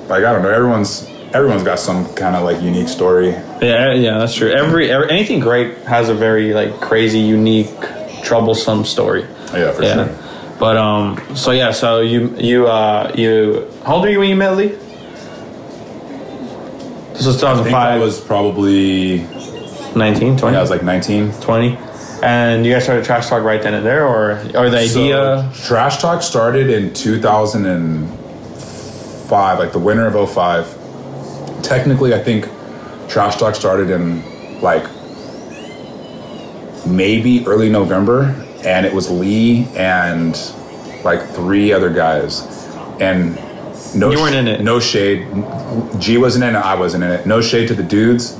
[0.09, 0.51] like I don't know.
[0.51, 3.29] Everyone's everyone's got some kind of like unique story.
[3.63, 4.51] Yeah, yeah, that's true.
[4.51, 7.71] Every, every anything great has a very like crazy, unique,
[8.23, 9.23] troublesome story.
[9.53, 9.95] Yeah, for Yeah.
[10.07, 10.17] sure.
[10.59, 14.37] But um, so yeah, so you you uh you how old were you when you
[14.37, 14.77] met Lee?
[17.21, 19.19] This was I think I 2005, was probably
[19.95, 21.33] 19, 20, yeah, I was like 19.
[21.33, 21.77] 20.
[22.23, 25.51] And you guys started Trash Talk right then and there, or or the idea?
[25.53, 31.63] So, Trash Talk started in 2005, like the winter of 05.
[31.63, 32.49] Technically, I think
[33.11, 34.23] Trash Talk started in
[34.63, 34.87] like
[36.87, 40.35] maybe early November, and it was Lee and
[41.05, 42.47] like three other guys.
[42.99, 43.39] And
[43.95, 44.61] no, You weren't in it.
[44.63, 45.27] No shade.
[45.99, 46.59] G wasn't in it.
[46.59, 47.27] I wasn't in it.
[47.27, 48.39] No shade to the dudes,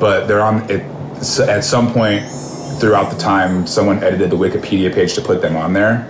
[0.00, 0.82] but they're on it.
[1.48, 2.24] At some point
[2.80, 6.08] throughout the time, someone edited the Wikipedia page to put them on there,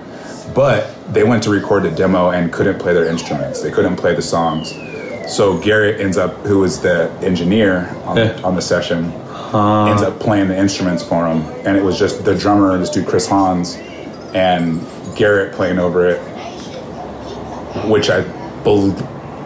[0.55, 3.63] but they went to record the demo and couldn't play their instruments.
[3.63, 4.75] They couldn't play the songs.
[5.33, 8.39] So Garrett ends up, who was the engineer on, Yeah.
[8.43, 9.13] on the session,
[9.55, 13.07] ends up playing the instruments for him, and it was just the drummer, this dude
[13.07, 13.77] Chris Hans,
[14.35, 16.19] and Garrett playing over it,
[17.89, 18.23] which I
[18.67, 18.91] bel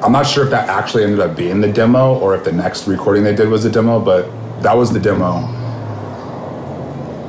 [0.03, 2.89] I'm not sure if that actually ended up being the demo or if the next
[2.89, 4.23] recording they did was a demo, but
[4.63, 5.45] that was the demo.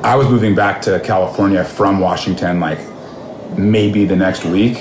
[0.04, 2.80] I was moving back to California from Washington like
[3.58, 4.77] maybe the next week.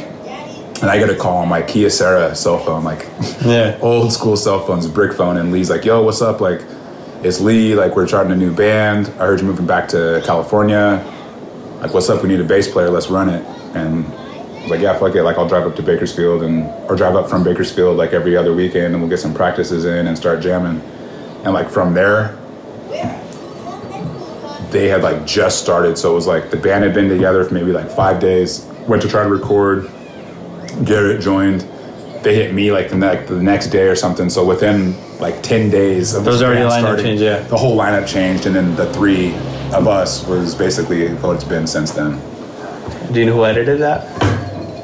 [0.83, 3.07] And I get a call on my Kyocera cell phone, like
[3.45, 3.77] Yeah.
[3.83, 6.41] old school cell phones, brick phone, and Lee's like, "Yo, what's up?
[6.41, 6.63] Like,
[7.23, 7.75] it's Lee.
[7.75, 9.09] Like, we're starting a new band.
[9.19, 11.05] I heard you're moving back to California.
[11.83, 12.23] Like, what's up?
[12.23, 12.89] We need a bass player.
[12.89, 13.45] Let's run it."
[13.77, 14.07] And
[14.61, 15.23] I was like, "Yeah, fuck it.
[15.23, 18.53] Like, I'll drive up to Bakersfield and or drive up from Bakersfield like every other
[18.55, 20.81] weekend, and we'll get some practices in and start jamming."
[21.45, 22.37] And like from there,
[24.71, 27.55] they had like just started, so it was like the band had been together for
[27.55, 28.67] maybe like five days.
[28.87, 29.91] Went to try to record.
[30.85, 31.63] Garrett joined.
[32.23, 34.29] They hit me like the, ne- the next day or something.
[34.29, 37.41] So within like ten days of those was this already a band lineup change, yeah.
[37.41, 39.35] the whole lineup changed, and then the three
[39.73, 42.21] of us was basically what it's been since then.
[43.13, 44.30] Do you know who edited that?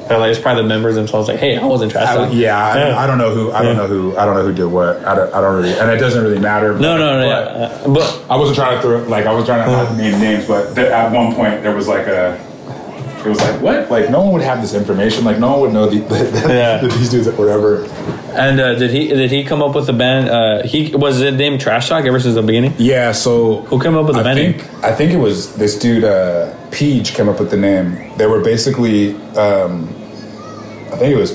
[0.09, 1.27] Or like it's probably the members themselves.
[1.27, 2.29] Like, hey, I wasn't Trash I, Talk.
[2.33, 2.97] yeah, I, Yeah.
[2.99, 5.03] I don't know who I don't know who I don't know who did what.
[5.05, 6.77] I don't, I don't really, and it doesn't really matter.
[6.77, 7.27] No, no, no.
[7.29, 7.93] but- yeah.
[7.93, 10.73] But I wasn't trying to throw like I was trying to not name names, but
[10.75, 12.46] th- at one point there was like a.
[13.27, 13.91] It was like what?
[13.91, 15.25] Like no one would have this information.
[15.25, 16.15] Like no one would know the, the,
[16.47, 16.77] Yeah.
[16.81, 17.83] that these dudes were ever.
[18.31, 20.29] and uh, did he did he come up with the band?
[20.29, 22.73] Uh, he was it named Trash Talk ever since the beginning.
[22.77, 23.11] Yeah.
[23.11, 24.67] So Who came up with the I band name?
[24.81, 28.17] I think it was this dude uh, Peach came up with the name.
[28.17, 29.15] They were basically.
[29.35, 29.89] Um,
[30.87, 31.33] I think it was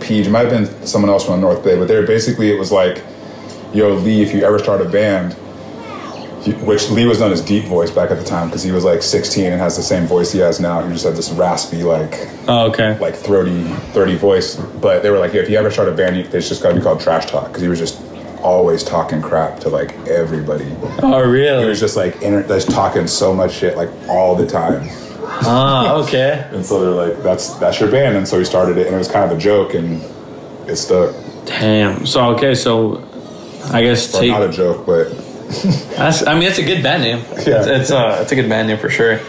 [0.00, 0.26] Peach.
[0.26, 2.58] It might have been someone else from the North Bay, but they were basically it
[2.58, 3.04] was like,
[3.74, 5.36] "Yo, Lee, if you ever start a band."
[6.64, 9.02] Which Lee was known as Deep Voice back at the time because he was like
[9.02, 10.80] 16 and has the same voice he has now.
[10.82, 12.96] He just had this raspy, like Oh, okay.
[13.00, 14.54] like throaty, throaty voice.
[14.56, 16.76] But they were like, yeah, if you ever start a band, it's just got to
[16.76, 18.00] be called Trash Talk because he was just
[18.40, 20.72] always talking crap to like everybody.
[21.02, 21.64] Oh, really?
[21.64, 24.86] He was just like inter- just talking so much shit like all the time.
[25.42, 26.46] Ah, okay.
[26.52, 28.16] And so they're like, that's that's your band.
[28.16, 30.00] And so he started it, and it was kind of a joke, and
[30.70, 31.14] it stuck.
[31.46, 32.06] Damn.
[32.06, 33.02] So okay, so
[33.72, 34.30] I guess Or take.
[34.30, 35.08] not a joke, but
[35.96, 37.18] That's, I mean, it's a good band name.
[37.46, 37.58] Yeah.
[37.58, 39.20] It's, it's uh, it's a good band name for sure.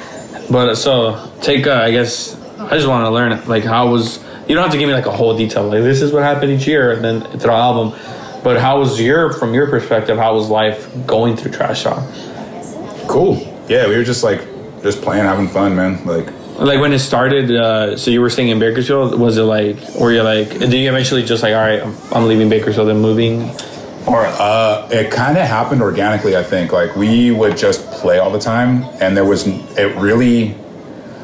[0.51, 1.65] But uh, so take.
[1.67, 4.19] Uh, I guess I just want to learn like how was.
[4.47, 5.63] You don't have to give me like a whole detail.
[5.63, 7.97] Like this is what happened each year, and then through the album.
[8.43, 12.03] But how was your, from your perspective, how was life going through Trash Talk?
[13.07, 13.35] cool.
[13.67, 14.41] Yeah, we were just like
[14.81, 16.05] just playing, having fun, man.
[16.05, 19.19] Like Like when it started, uh, so you were staying in Bakersfield.
[19.19, 22.27] Was it like, were you like, did you eventually just like, all right, I'm, I'm
[22.27, 23.51] leaving Bakersfield and moving,
[24.05, 26.71] or Uh, it kind of happened organically, I think.
[26.71, 30.55] Like we would just play all the time, and there was it really.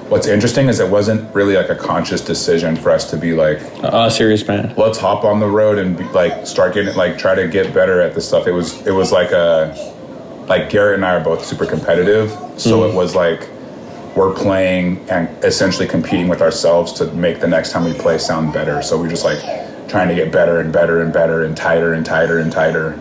[0.09, 3.59] What's interesting is it wasn't really like a conscious decision for us to be like,
[3.81, 4.77] a serious band?
[4.77, 8.01] let's hop on the road and be, like start getting like try to get better
[8.01, 8.45] at this stuff.
[8.45, 9.73] It was it was like a
[10.47, 13.49] like Garrett and I are both super competitive, so it was like
[14.15, 18.53] we're playing and essentially competing with ourselves to make the next time we play sound
[18.53, 18.81] better.
[18.83, 19.39] So we're just like
[19.87, 22.99] trying to get better and better and better and tighter and tighter and tighter,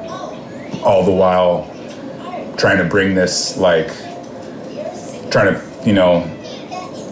[0.84, 1.70] all the while
[2.56, 3.88] trying to bring this like
[5.30, 6.24] trying to you know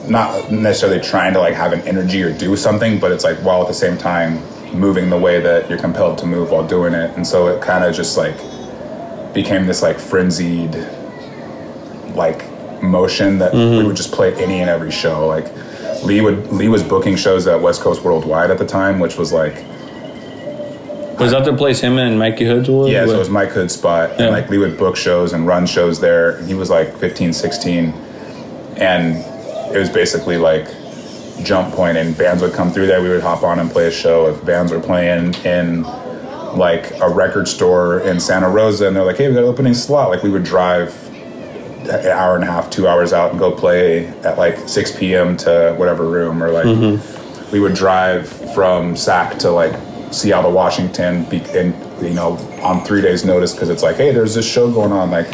[0.08, 3.62] not necessarily trying to like have an energy or do something, but it's like while
[3.62, 4.42] at the same time
[4.74, 7.14] moving the way that you're compelled to move while doing it.
[7.16, 8.36] And so it kind of just like
[9.32, 10.74] became this like frenzied
[12.14, 12.50] like
[12.82, 13.78] motion that mm-hmm.
[13.78, 15.26] we would just play any and every show.
[15.26, 15.46] Like
[16.04, 19.32] Lee would Lee was booking shows at West Coast Worldwide at the time, which was
[19.32, 19.54] like
[21.18, 22.90] Was that the place him and Mikey Hoods was?
[22.90, 24.10] Yeah, so it was Mike Hood's spot.
[24.10, 24.24] Yeah.
[24.24, 26.42] And like Lee would book shows and run shows there.
[26.44, 27.90] He was like 15, 16.
[28.76, 29.16] And
[29.74, 30.66] it was basically like
[31.44, 33.00] jump point and bands would come through there.
[33.02, 34.28] We would hop on and play a show.
[34.28, 35.82] If bands were playing in
[36.56, 39.74] like a record store in Santa Rosa and they're like, hey, we got an opening
[39.74, 40.92] slot, like we would drive
[41.88, 45.36] an hour and a half, two hours out and go play at like 6 p.m.
[45.38, 47.52] to whatever room or like mm-hmm.
[47.52, 49.74] we would drive from Sac to like
[50.12, 54.34] Seattle, Washington, be, and you know, on three days' notice because it's like, hey, there's
[54.34, 55.10] this show going on.
[55.10, 55.30] Like,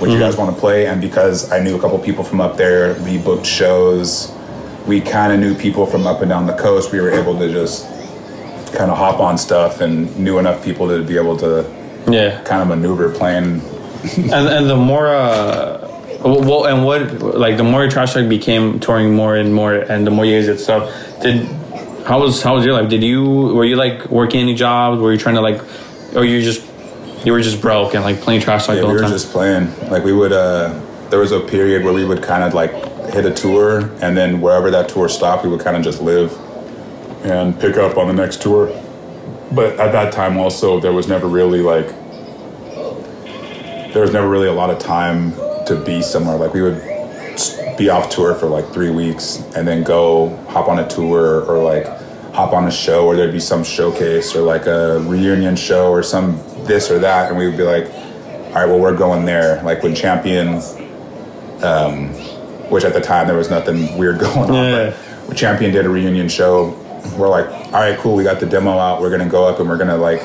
[0.00, 0.42] would you guys mm-hmm.
[0.42, 0.86] want to play?
[0.86, 4.32] And because I knew a couple people from up there, we booked shows.
[4.86, 6.92] We kind of knew people from up and down the coast.
[6.92, 7.86] We were able to just
[8.74, 11.64] kind of hop on stuff and knew enough people to be able to
[12.08, 12.42] yeah.
[12.44, 13.60] kind of maneuver playing.
[14.16, 15.86] And and the more uh
[16.24, 20.10] well and what like the more trash talk became touring more and more and the
[20.10, 20.90] more you guys did stuff
[21.22, 21.44] did
[22.06, 25.12] how was how was your life did you were you like working any jobs were
[25.12, 25.60] you trying to like
[26.16, 26.62] or you just
[27.24, 29.64] you were just broke and like playing trash talk Yeah, we were time just playing.
[29.90, 30.32] Like we would.
[30.32, 30.72] uh
[31.10, 32.70] There was a period where we would kind of like
[33.12, 36.30] hit a tour, and then wherever that tour stopped, we would kind of just live
[37.24, 38.68] and pick up on the next tour.
[39.50, 41.88] But at that time, also, there was never really like
[43.98, 45.32] there was never really a lot of time
[45.66, 46.36] to be somewhere.
[46.36, 46.80] Like we would
[47.76, 51.60] be off tour for like three weeks, and then go hop on a tour or
[51.60, 51.84] like
[52.32, 56.04] hop on a show, or there'd be some showcase or like a reunion show or
[56.04, 59.60] some this or that, and we would be like, all right, well, we're going there.
[59.64, 60.62] Like when Champion,
[61.64, 62.10] um,
[62.70, 64.64] which at the time there was nothing weird going on.
[64.64, 64.96] Yeah.
[65.26, 66.68] But Champion did a reunion show,
[67.18, 69.00] we're like, all right, cool, we got the demo out.
[69.00, 70.22] We're gonna go up and we're gonna like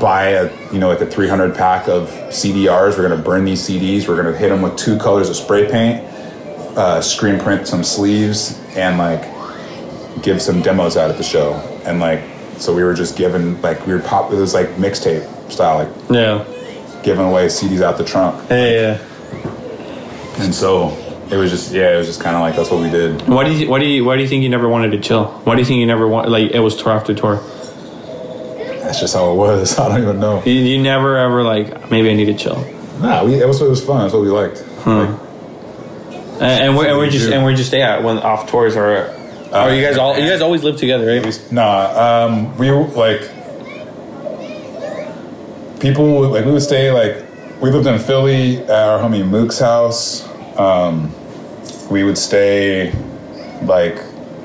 [0.00, 2.96] buy a you know like a 300 pack of CDRs.
[2.96, 4.08] We're gonna burn these CDs.
[4.08, 6.04] We're gonna hit them with two colors of spray paint,
[6.76, 9.22] uh, screen print some sleeves, and like
[10.22, 11.54] give some demos out at the show.
[11.84, 12.22] And like
[12.58, 14.32] so we were just giving like we were pop.
[14.32, 16.44] It was like mixtape style, like yeah
[17.02, 18.34] giving away CDs out the trunk.
[18.50, 20.90] yeah yeah And so
[21.30, 23.22] it was just yeah, it was just kind of like that's what we did.
[23.28, 25.26] why do you why do you why do you think you never wanted to chill
[25.44, 27.36] why do you think you never want like it was tour after tour
[28.90, 29.78] That's just how it was.
[29.78, 30.42] I don't even know.
[30.42, 32.58] you, you never ever like maybe I need to chill
[33.00, 34.00] Nah, we, it was it was fun.
[34.02, 34.66] That's what we liked.
[34.84, 35.08] Like,
[36.40, 39.16] and, and we're, and we're we just and we're just yeah when off tours or
[39.52, 43.20] are you guys all you guys always live together right Nah, um, we like
[45.78, 47.24] people like we would stay like
[47.62, 50.26] we lived in Philly at our homie Mook's house.
[50.58, 51.14] Um,
[51.92, 52.92] we would stay
[53.62, 53.96] like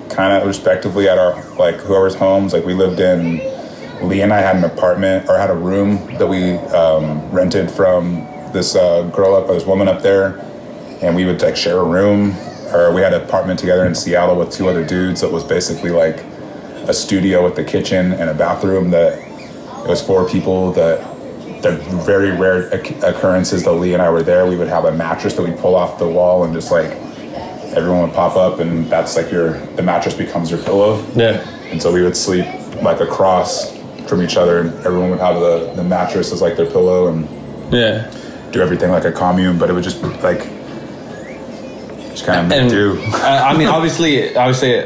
[0.09, 2.53] kind of respectively at our like whoever's homes.
[2.53, 3.54] Like we lived in
[4.01, 8.21] Lee and I had an apartment or had a room that we um, rented from
[8.53, 10.39] this uh, girl up, this woman up there,
[11.01, 12.35] and we would like share a room.
[12.73, 15.21] Or we had an apartment together in Seattle with two other dudes.
[15.21, 16.17] That was basically like
[16.87, 18.91] a studio with the kitchen and a bathroom.
[18.91, 20.71] That it was four people.
[20.73, 20.99] That
[21.61, 21.71] the
[22.05, 25.43] very rare occurrences that Lee and I were there, we would have a mattress that
[25.43, 26.91] we'd pull off the wall and just like
[27.75, 31.03] everyone would pop up, and that's like your the mattress becomes your pillow.
[31.15, 32.45] yeah And so we would sleep
[32.81, 33.75] like across
[34.07, 37.27] from each other, and everyone would have the, the mattress as like their pillow and
[37.73, 38.11] yeah
[38.51, 39.57] do everything like a commune.
[39.57, 40.39] But it would just like
[42.11, 42.99] just kind of and do.
[43.15, 44.77] I, I mean, obviously, obviously,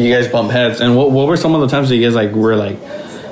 [0.00, 0.80] you guys bump heads.
[0.80, 2.78] And what, what were some of the times that you guys like were like,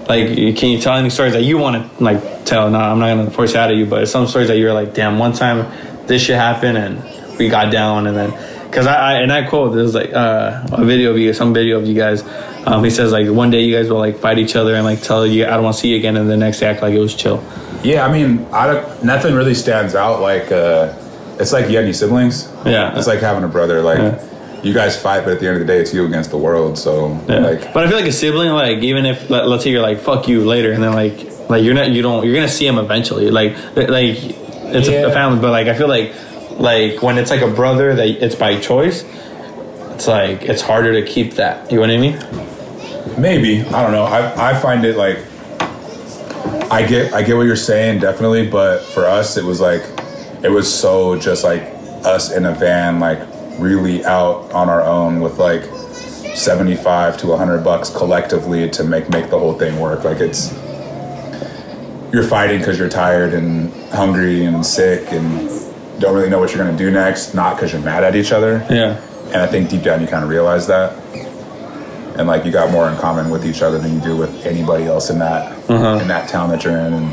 [0.09, 2.71] like, can you tell any stories that you want to like tell?
[2.71, 4.73] No, I'm not gonna force it out of you, but some stories that you were
[4.73, 5.71] like, damn, one time
[6.07, 8.31] this shit happened and we got down, and then
[8.75, 11.79] because I, I and I quote there's like uh, a video of you, some video
[11.79, 12.25] of you guys.
[12.67, 15.01] Um, he says like one day you guys will like fight each other and like
[15.01, 16.93] tell you I don't want to see you again, and the next day act like
[16.93, 17.41] it was chill.
[17.85, 20.21] Yeah, I mean, I don't, nothing really stands out.
[20.21, 20.93] Like uh,
[21.39, 22.51] it's like you have any siblings.
[22.67, 22.99] Yeah.
[22.99, 23.81] it's like having a brother.
[23.81, 24.63] Like Yeah.
[24.65, 26.77] you guys fight, but at the end of the day, it's you against the world.
[26.77, 27.39] So Yeah.
[27.41, 27.73] like.
[27.73, 30.27] but I feel like a sibling, like even if let, let's say you're like fuck
[30.27, 33.31] you later, and then like like you're not you don't you're gonna see him eventually.
[33.31, 34.17] Like like
[34.77, 35.07] it's a, Yeah.
[35.07, 36.13] a family, but like I feel like
[36.59, 39.05] like when it's like a brother that it's by choice,
[39.95, 41.71] it's like it's harder to keep that.
[41.71, 43.21] You know what I mean?
[43.21, 44.05] Maybe I don't know.
[44.05, 45.19] I I find it like
[46.71, 49.83] I get I get what you're saying definitely, but for us it was like
[50.43, 51.63] it was so just like
[52.05, 53.21] us in a van like
[53.59, 55.65] really out on our own with like
[56.35, 60.05] 75 to 100 bucks collectively to make make the whole thing work.
[60.05, 60.53] Like it's
[62.13, 65.51] you're fighting because you're tired and hungry and sick and
[65.99, 68.67] don't really know what you're gonna do next, not because you're mad at each other.
[68.71, 69.01] Yeah.
[69.27, 70.93] And I think deep down you kind of realize that.
[72.17, 74.85] And like you got more in common with each other than you do with anybody
[74.85, 76.93] else in that in that town that you're in.
[76.93, 77.11] And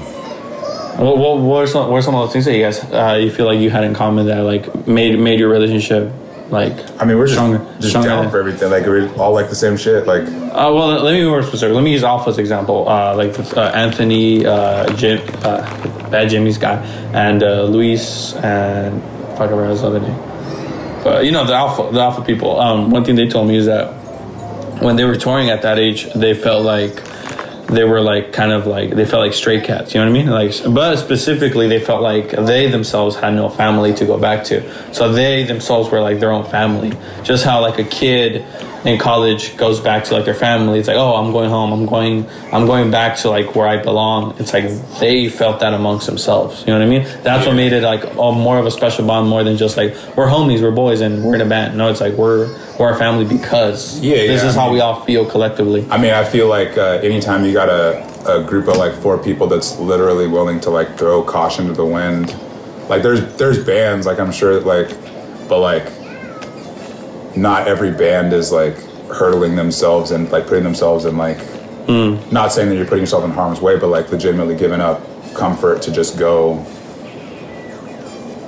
[1.00, 3.18] What what what are some what are some of those things that you guys uh,
[3.20, 6.12] you feel like you had in common that like made made your relationship
[6.52, 8.70] like I mean, we're just, stronger, just stronger down for everything.
[8.70, 10.06] Like we're all like the same shit.
[10.06, 11.74] Like Uh, well, let me be more specific.
[11.74, 12.90] Let me use Alpha's example.
[12.90, 15.62] Uh, like uh, Anthony, uh, Jim, uh,
[16.12, 16.76] Bad Jimmy's guy,
[17.14, 19.02] and uh, Luis, and
[19.38, 20.18] fuck, I his other name.
[21.04, 22.60] But you know the Alpha, the Alpha people.
[22.60, 23.92] Um, one thing they told me is that
[24.82, 27.02] when they were touring at that age, they felt like
[27.68, 29.94] they were like kind of like they felt like stray cats.
[29.94, 30.30] You know what I mean?
[30.30, 34.94] Like, but specifically, they felt like they themselves had no family to go back to.
[34.94, 36.92] So they themselves were like their own family.
[37.24, 38.46] Just how like a kid
[38.84, 40.80] in college goes back to like their family.
[40.80, 41.72] It's like, oh, I'm going home.
[41.72, 42.28] I'm going.
[42.52, 44.36] I'm going back to like where I belong.
[44.40, 44.66] It's like
[45.00, 46.62] they felt that amongst themselves.
[46.62, 47.04] You know what I mean?
[47.24, 49.94] That's what made it like oh, more of a special bond, more than just like
[50.18, 51.78] we're homies, we're boys, and we're in a band.
[51.78, 52.48] No, it's like we're
[52.80, 55.86] we're a family because Yeah, this yeah, is I how mean- we all feel collectively.
[55.92, 59.18] I mean, I feel like uh, anytime you got a, a group of like four
[59.18, 62.36] people that's literally willing to like throw caution to the wind,
[62.90, 64.90] like there's there's bands like I'm sure like,
[65.48, 65.86] but like,
[67.36, 68.76] not every band is like
[69.10, 71.38] hurtling themselves and like putting themselves in like,
[72.32, 75.02] not saying that you're putting yourself in harm's way, but like legitimately giving up
[75.34, 76.64] comfort to just go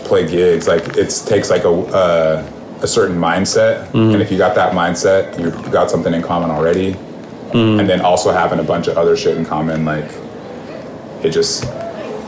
[0.06, 0.68] play gigs.
[0.68, 2.50] Like it takes like a uh,
[2.82, 6.96] a certain mindset, and if you got that mindset, you got something in common already.
[7.54, 10.10] And then also having a bunch of other shit in common, like
[11.24, 11.66] it just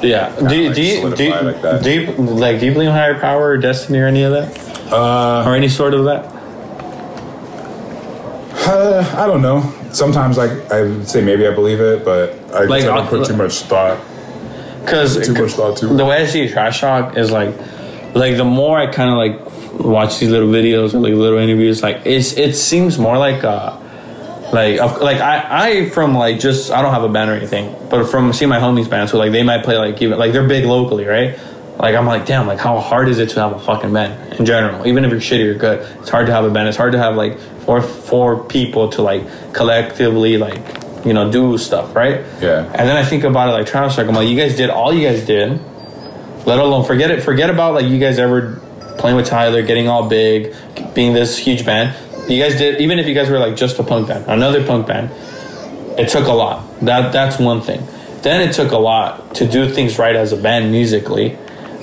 [0.04, 0.36] Yeah.
[0.48, 2.94] Do you, like do you, do you, like do you like do you believe in
[2.94, 4.92] higher power or destiny or any of that?
[4.92, 6.32] Uh, or any sort of that?
[8.66, 9.62] Uh, I don't know.
[9.92, 13.28] Sometimes like I would say maybe I believe it, but I Like, like, don't put
[13.28, 14.00] too much thought.
[14.82, 17.56] Because Too much thought to the way I see trash talk is like,
[18.14, 21.82] like the more I kind of like watch these little videos or like little interviews,
[21.82, 23.80] like it's it seems more like uh
[24.54, 28.06] like like I I from like just I don't have a band or anything, but
[28.06, 30.66] from seeing my homies bands who like they might play like even like they're big
[30.66, 31.38] locally, right?
[31.80, 34.46] Like I'm like damn, like how hard is it to have a fucking band in
[34.46, 34.86] general?
[34.88, 36.68] Even if you're shitty or good, it's hard to have a band.
[36.68, 40.62] It's hard to have like four four people to like collectively like
[41.06, 42.26] you know do stuff, right?
[42.42, 42.66] Yeah.
[42.66, 44.08] And then I think about it like trash talk.
[44.08, 45.60] I'm like, you guys did all you guys did.
[46.46, 47.24] Let alone forget it.
[47.24, 48.62] Forget about like you guys ever
[48.98, 50.56] playing with Tyler, getting all big,
[50.94, 51.96] being this huge band.
[52.30, 54.88] You guys did even if you guys were like just a punk band, another punk
[54.88, 55.12] band.
[56.00, 56.80] It took a lot.
[56.82, 57.86] That that's one thing.
[58.22, 61.38] Then it took a lot to do things right as a band musically.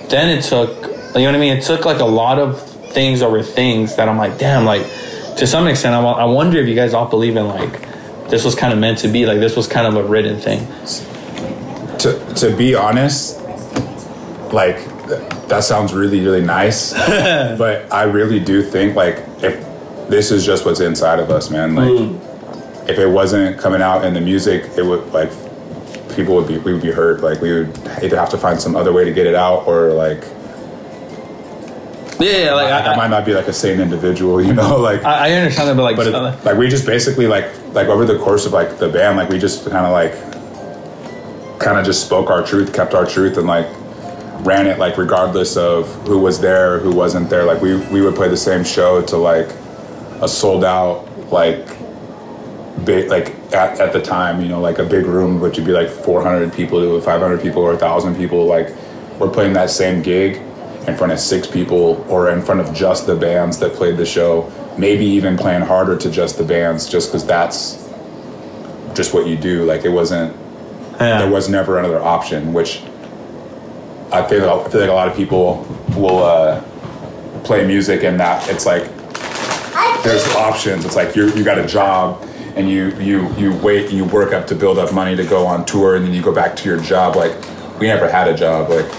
[0.08, 0.70] Then it took
[1.14, 1.56] you know what I mean.
[1.56, 2.60] It took like a lot of
[2.92, 4.64] things over things that I'm like, damn.
[4.64, 4.82] Like
[5.36, 7.88] to some extent, I, I wonder if you guys all believe in like
[8.28, 9.26] this was kind of meant to be.
[9.26, 10.66] Like this was kind of a written thing.
[11.98, 13.40] To to be honest,
[14.52, 14.84] like
[15.48, 16.92] that sounds really really nice,
[17.58, 19.62] but I really do think like if
[20.08, 21.74] this is just what's inside of us, man.
[21.74, 22.88] Like hmm.
[22.88, 25.30] if it wasn't coming out in the music, it would like
[26.16, 27.20] people would be we would be hurt.
[27.20, 29.92] Like we would either have to find some other way to get it out or
[29.92, 30.24] like
[32.22, 35.04] Yeah, yeah like I, I, might not be like a sane individual, you know, like.
[35.04, 37.88] I, I understand that, but like, but it, uh, like we just basically like like
[37.88, 40.12] over the course of like the band, like we just kind of like
[41.60, 43.66] kind of just spoke our truth, kept our truth, and like
[44.44, 47.44] ran it like regardless of who was there, who wasn't there.
[47.44, 49.48] Like we we would play the same show to like
[50.20, 51.66] a sold out like
[52.84, 55.72] big like at, at the time you know like a big room which would be
[55.72, 58.68] like 400 people to 500 people or 1000 people like
[59.18, 60.40] we're playing that same gig
[60.86, 64.06] in front of six people or in front of just the bands that played the
[64.06, 67.88] show maybe even playing harder to just the bands just because that's
[68.94, 70.34] just what you do like it wasn't
[70.94, 71.18] yeah.
[71.18, 72.82] there was never another option which
[74.12, 75.64] i feel i feel like a lot of people
[75.96, 76.60] will uh,
[77.44, 78.90] play music and that it's like
[80.02, 80.84] there's options.
[80.84, 82.22] It's like you you got a job
[82.56, 85.46] and you you you wait and you work up to build up money to go
[85.46, 87.16] on tour and then you go back to your job.
[87.16, 87.32] Like
[87.78, 88.68] we never had a job.
[88.68, 88.90] Like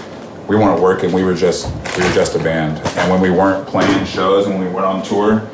[0.48, 1.12] we weren't working.
[1.12, 2.78] We were just we were just a band.
[2.98, 5.48] And when we weren't playing shows when we weren't on tour,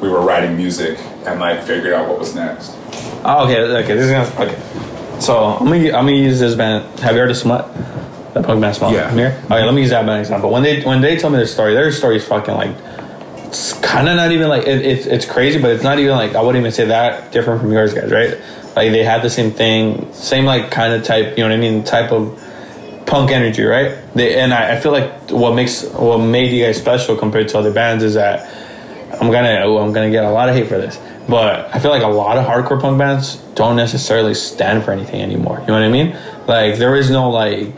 [0.00, 2.72] we were writing music and like figured out what was next.
[3.24, 3.94] Oh, okay, okay.
[3.94, 5.20] This is gonna okay.
[5.20, 7.00] So I'm gonna I'm gonna use this band.
[7.00, 7.72] Have you heard of Smut?
[8.34, 8.92] That punk band Smut.
[8.92, 9.12] Yeah.
[9.12, 9.42] Here.
[9.44, 10.50] Okay, let me use that band example.
[10.50, 12.76] When they when they tell me their story, their story is fucking like.
[13.46, 16.34] It's kind of not even like it, it's it's crazy, but it's not even like
[16.34, 18.36] I wouldn't even say that different from yours guys, right?
[18.74, 21.60] Like they had the same thing, same like kind of type, you know what I
[21.60, 21.82] mean?
[21.82, 22.38] Type of
[23.06, 23.96] punk energy, right?
[24.14, 27.58] They and I, I feel like what makes what made you guys special compared to
[27.58, 28.52] other bands is that
[29.20, 31.90] I'm gonna oh, I'm gonna get a lot of hate for this, but I feel
[31.90, 35.60] like a lot of hardcore punk bands don't necessarily stand for anything anymore.
[35.60, 36.16] You know what I mean?
[36.46, 37.74] Like there is no like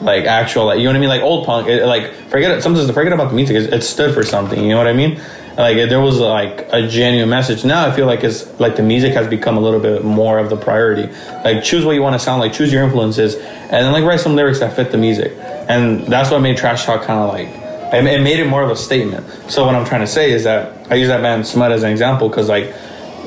[0.00, 1.08] like actual like you know what I mean?
[1.08, 2.62] Like old punk, it, like forget it.
[2.62, 3.56] Sometimes forget about the music.
[3.56, 4.62] It, it stood for something.
[4.62, 5.20] You know what I mean?
[5.58, 7.64] Like there was like a genuine message.
[7.64, 10.50] Now I feel like it's like the music has become a little bit more of
[10.50, 11.12] the priority.
[11.44, 14.20] Like choose what you want to sound like, choose your influences, and then like write
[14.20, 15.32] some lyrics that fit the music.
[15.68, 17.48] And that's what made trash talk kind of like
[17.92, 19.26] it, made it more of a statement.
[19.50, 21.90] So what I'm trying to say is that I use that band Smut as an
[21.90, 22.72] example because like,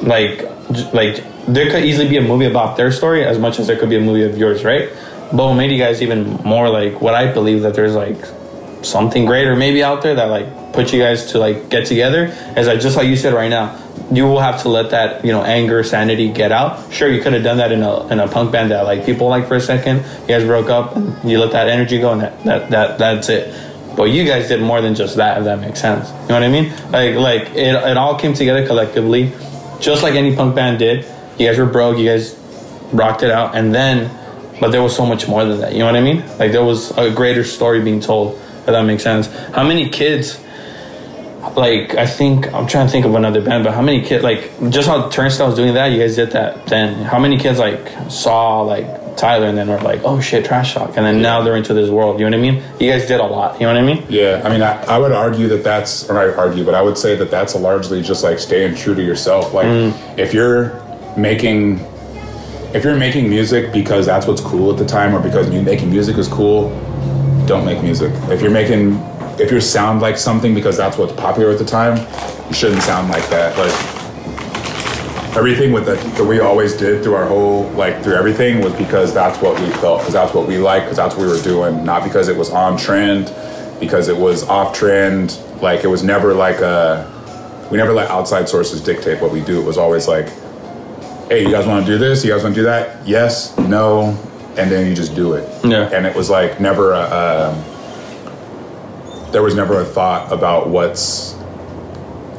[0.01, 0.43] like,
[0.93, 3.89] like there could easily be a movie about their story as much as there could
[3.89, 4.89] be a movie of yours, right?
[5.32, 8.23] But what made you guys even more like what I believe that there's like
[8.84, 12.26] something greater maybe out there that like put you guys to like get together.
[12.57, 13.78] Is that just like you said right now
[14.11, 16.91] you will have to let that you know anger sanity get out.
[16.91, 19.28] Sure you could have done that in a in a punk band that like people
[19.28, 19.97] like for a second.
[20.22, 23.30] You guys broke up and you let that energy go and that, that, that that's
[23.30, 23.53] it.
[23.95, 26.09] But you guys did more than just that if that makes sense.
[26.09, 26.72] You know what i mean?
[26.91, 29.32] Like like it, it all came together collectively
[29.80, 31.05] just like any punk band did.
[31.38, 32.38] You guys were broke you guys
[32.91, 34.17] rocked it out and then
[34.59, 35.74] but there was so much more than that.
[35.74, 36.26] You know what i mean?
[36.38, 39.28] Like there was a greater story being told if that makes sense.
[39.55, 40.39] How many kids
[41.56, 44.52] like i think i'm trying to think of another band but how many kids like
[44.70, 46.93] just how turnstile's doing that you guys did that then.
[47.04, 50.95] How many kids like saw like tyler and then were like oh shit trash talk
[50.95, 52.64] and then now they're into this world you know what i mean?
[52.80, 54.04] You guys did a lot you know what i mean?
[54.10, 56.97] Yeah, I mean, I, I would argue that that's, or not argue, but I would
[56.97, 59.54] say that that's largely just like staying true to yourself.
[59.54, 60.18] Like, mm.
[60.18, 60.82] if you're
[61.18, 61.80] making,
[62.74, 66.18] if you're making music because that's what's cool at the time, or because making music
[66.18, 66.70] is cool,
[67.45, 68.12] don't make music.
[68.30, 68.95] If you're making,
[69.39, 71.97] if you sound like something because that's what's popular at the time,
[72.47, 73.57] you shouldn't sound like that.
[73.57, 74.01] Like,
[75.36, 79.13] everything with the, that we always did through our whole like through everything was because
[79.13, 81.86] that's what we felt because that's what we liked because that's what we were doing.
[81.86, 83.34] Not because it was on trend
[83.79, 85.39] because it was off trend.
[85.61, 87.09] Like it was never like a
[87.71, 89.61] we never let outside sources dictate what we do.
[89.61, 90.27] It was always like
[91.29, 92.25] hey you guys want to do this?
[92.25, 93.07] You guys want to do that?
[93.07, 94.09] Yes no
[94.57, 95.47] and then you just do it.
[95.63, 95.89] Yeah.
[95.93, 97.70] and it was like never a um,
[99.32, 101.36] there was never a thought about what's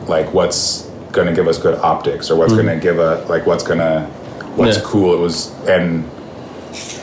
[0.09, 0.83] like what's
[1.13, 2.59] gonna give us good optics or what's hmm.
[2.59, 4.07] gonna give a like what's gonna
[4.57, 4.85] what's Yeah.
[4.85, 5.15] cool.
[5.15, 6.05] It was and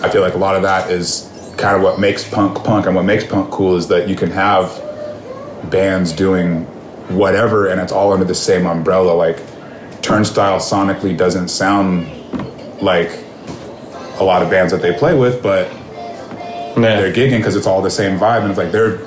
[0.02, 2.96] i feel like a lot of that is kind of what makes punk punk and
[2.96, 4.82] what makes punk cool is that you can have
[5.70, 6.64] bands doing
[7.10, 9.12] whatever and it's all under the same umbrella.
[9.12, 9.38] Like
[10.02, 12.08] turnstile sonically doesn't sound
[12.82, 13.12] like
[14.20, 15.70] a lot of bands that they play with but
[16.76, 18.98] they're gigging because it's all the same vibe and it's like they're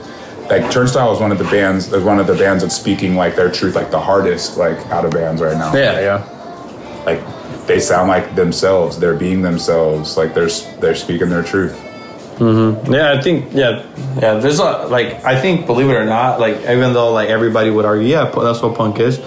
[0.53, 3.35] like Turnstile is one of the bands is one of the bands that's speaking like
[3.37, 7.21] their truth like the hardest like out of bands right now yeah yeah like
[7.67, 10.51] they sound like themselves they're being themselves like they're
[10.81, 11.73] they're speaking their truth
[12.39, 12.93] mm-hmm.
[12.93, 13.87] Yeah, I think yeah,
[14.21, 14.35] yeah.
[14.35, 17.85] There's a like I think believe it or not, like even though like everybody would
[17.85, 19.19] argue, yeah, that's what punk is.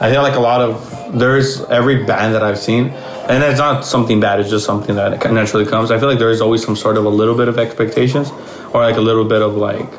[0.00, 2.88] I feel like a lot of there's every band that I've seen,
[3.28, 4.40] and it's not something bad.
[4.40, 5.90] It's just something that naturally comes.
[5.90, 8.30] I feel like there is always some sort of a little bit of expectations,
[8.72, 9.90] or like a little bit of like,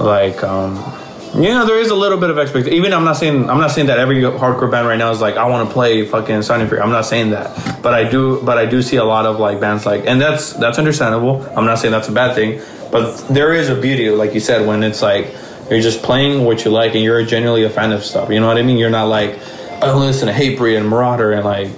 [0.00, 0.76] like um,
[1.34, 2.76] you know, there is a little bit of expectation.
[2.76, 5.36] Even I'm not saying I'm not saying that every hardcore band right now is like
[5.36, 6.82] I want to play fucking Sound and Fury.
[6.82, 8.42] I'm not saying that, but I do.
[8.42, 11.42] But I do see a lot of like bands like, and that's that's understandable.
[11.56, 14.66] I'm not saying that's a bad thing, but there is a beauty, like you said,
[14.66, 15.34] when it's like
[15.70, 18.30] you're just playing what you like and you're genuinely a fan of stuff.
[18.30, 18.78] You know what I mean?
[18.78, 19.38] You're not like
[19.82, 21.76] I listen to Hatebreed and Marauder and like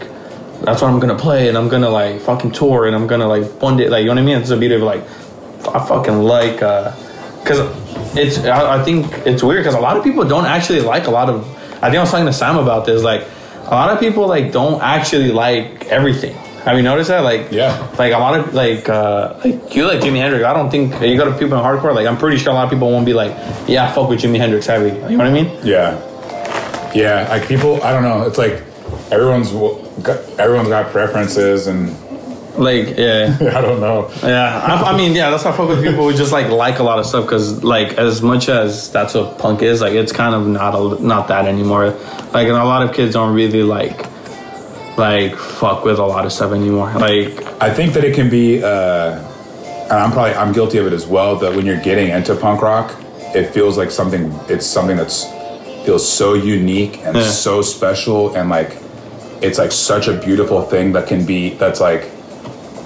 [0.62, 3.45] that's what I'm gonna play and I'm gonna like fucking tour and I'm gonna like
[3.61, 4.39] one day like you know what I mean?
[4.39, 5.03] It's a beauty of like
[5.75, 6.95] I fucking like uh
[7.43, 7.80] because
[8.17, 11.11] it's I, I think it's weird because a lot of people don't actually like a
[11.11, 11.45] lot of
[11.83, 13.23] I think I was talking to Sam about this like
[13.67, 16.35] a lot of people like don't actually like everything.
[16.65, 17.21] Have you noticed that?
[17.25, 17.73] Like Yeah.
[17.99, 20.45] like a lot of like uh like you like Jimi Hendrix.
[20.45, 22.65] I don't think you go to people in hardcore like I'm pretty sure a lot
[22.65, 23.33] of people won't be like
[23.69, 24.89] yeah fuck with Jimi Hendrix heavy.
[25.11, 25.49] You know what I mean?
[25.65, 26.07] yeah
[26.93, 28.55] yeah like people i don't know it's like
[29.13, 29.51] everyone's
[30.41, 31.89] everyone's got preferences and
[32.57, 33.36] Like yeah.
[33.57, 36.16] i don't know Yeah, I, I mean, yeah, that's why I fuck with people who
[36.16, 39.62] just like like a lot of stuff because like as much as that's what punk
[39.62, 41.90] is, like it's kind of not a, not that anymore.
[42.32, 44.07] Like, and a lot of kids don't really like
[44.98, 46.92] like fuck with a lot of stuff anymore.
[46.94, 49.18] Like, I think that it can be, uh,
[49.84, 51.36] and I'm probably I'm guilty of it as well.
[51.36, 52.94] That when you're getting into punk rock,
[53.34, 54.32] it feels like something.
[54.48, 55.24] It's something that's
[55.86, 57.22] feels so unique and Yeah.
[57.22, 58.76] so special, and like
[59.40, 61.51] it's like such a beautiful thing that can be.
[61.55, 62.11] That's like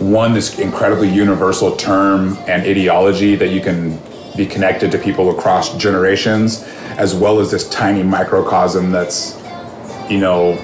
[0.01, 3.99] one this incredibly universal term and ideology that you can
[4.37, 6.63] be connected to people across generations,
[6.99, 9.41] as well as this tiny microcosm that's
[10.11, 10.55] you know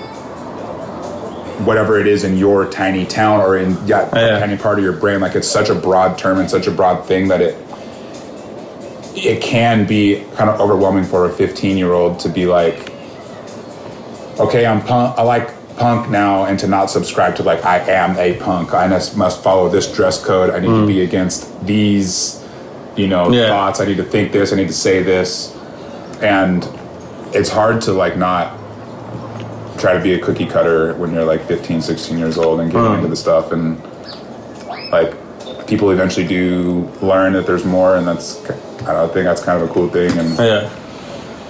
[1.64, 4.38] whatever it is in your tiny town or in yeah, Yeah.
[4.38, 5.20] tiny part of your brain.
[5.20, 7.56] Like it's such a broad term and such a broad thing that it
[9.14, 12.92] it can be kind of overwhelming for a 15 year old to be like,
[14.40, 15.18] okay, I'm punk.
[15.18, 15.50] I like
[15.80, 18.74] punk now, and to not subscribe to like I am a punk.
[18.74, 20.50] I must follow this dress code.
[20.50, 21.04] I need to be mm.
[21.04, 22.44] against these,
[22.96, 23.48] you know, Yeah.
[23.48, 23.80] thoughts.
[23.80, 24.52] I need to think this.
[24.52, 25.56] I need to say this,
[26.20, 26.68] and
[27.32, 28.58] it's hard to like not
[29.78, 32.86] try to be a cookie cutter when you're like 15 16 years old and getting
[32.86, 32.96] mm.
[32.96, 33.80] into the stuff and
[34.92, 35.14] like
[35.66, 38.44] people eventually do learn that there's more and that's
[38.82, 40.12] I don't think that's kind of a cool thing.
[40.18, 40.68] And Yeah.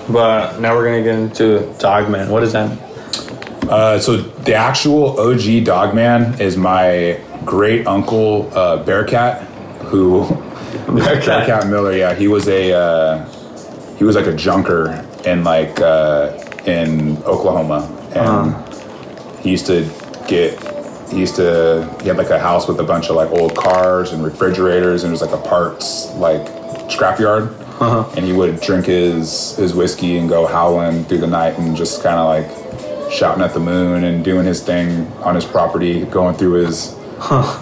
[0.09, 2.29] But now we're gonna get into Dogman.
[2.29, 2.90] What is that?
[3.71, 9.43] Uh, so the actual OG Dogman is my great uncle uh, Bearcat,
[9.85, 10.27] who
[10.89, 11.93] Bearcat Miller.
[11.93, 13.25] Yeah, he was a uh,
[13.97, 19.89] he was like a junker in like uh, in Oklahoma, and he used to
[20.27, 20.59] get
[21.11, 24.13] he used to he had like a house with a bunch of like old cars
[24.13, 26.45] and refrigerators, and it was like a parts like
[26.91, 27.57] scrapyard.
[28.17, 32.03] And he would drink his his whiskey and go howling through the night and just
[32.03, 32.60] kind of like
[33.11, 36.97] shouting at the moon and doing his thing on his property, going through his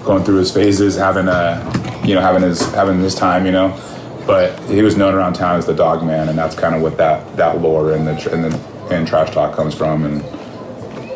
[0.05, 3.79] going through his phases, having a you know having his having his time, you know.
[4.27, 6.97] But he was known around town as the Dog Man, and that's kind of what
[6.99, 10.05] that that lore and the and the and trash talk comes from.
[10.05, 10.23] And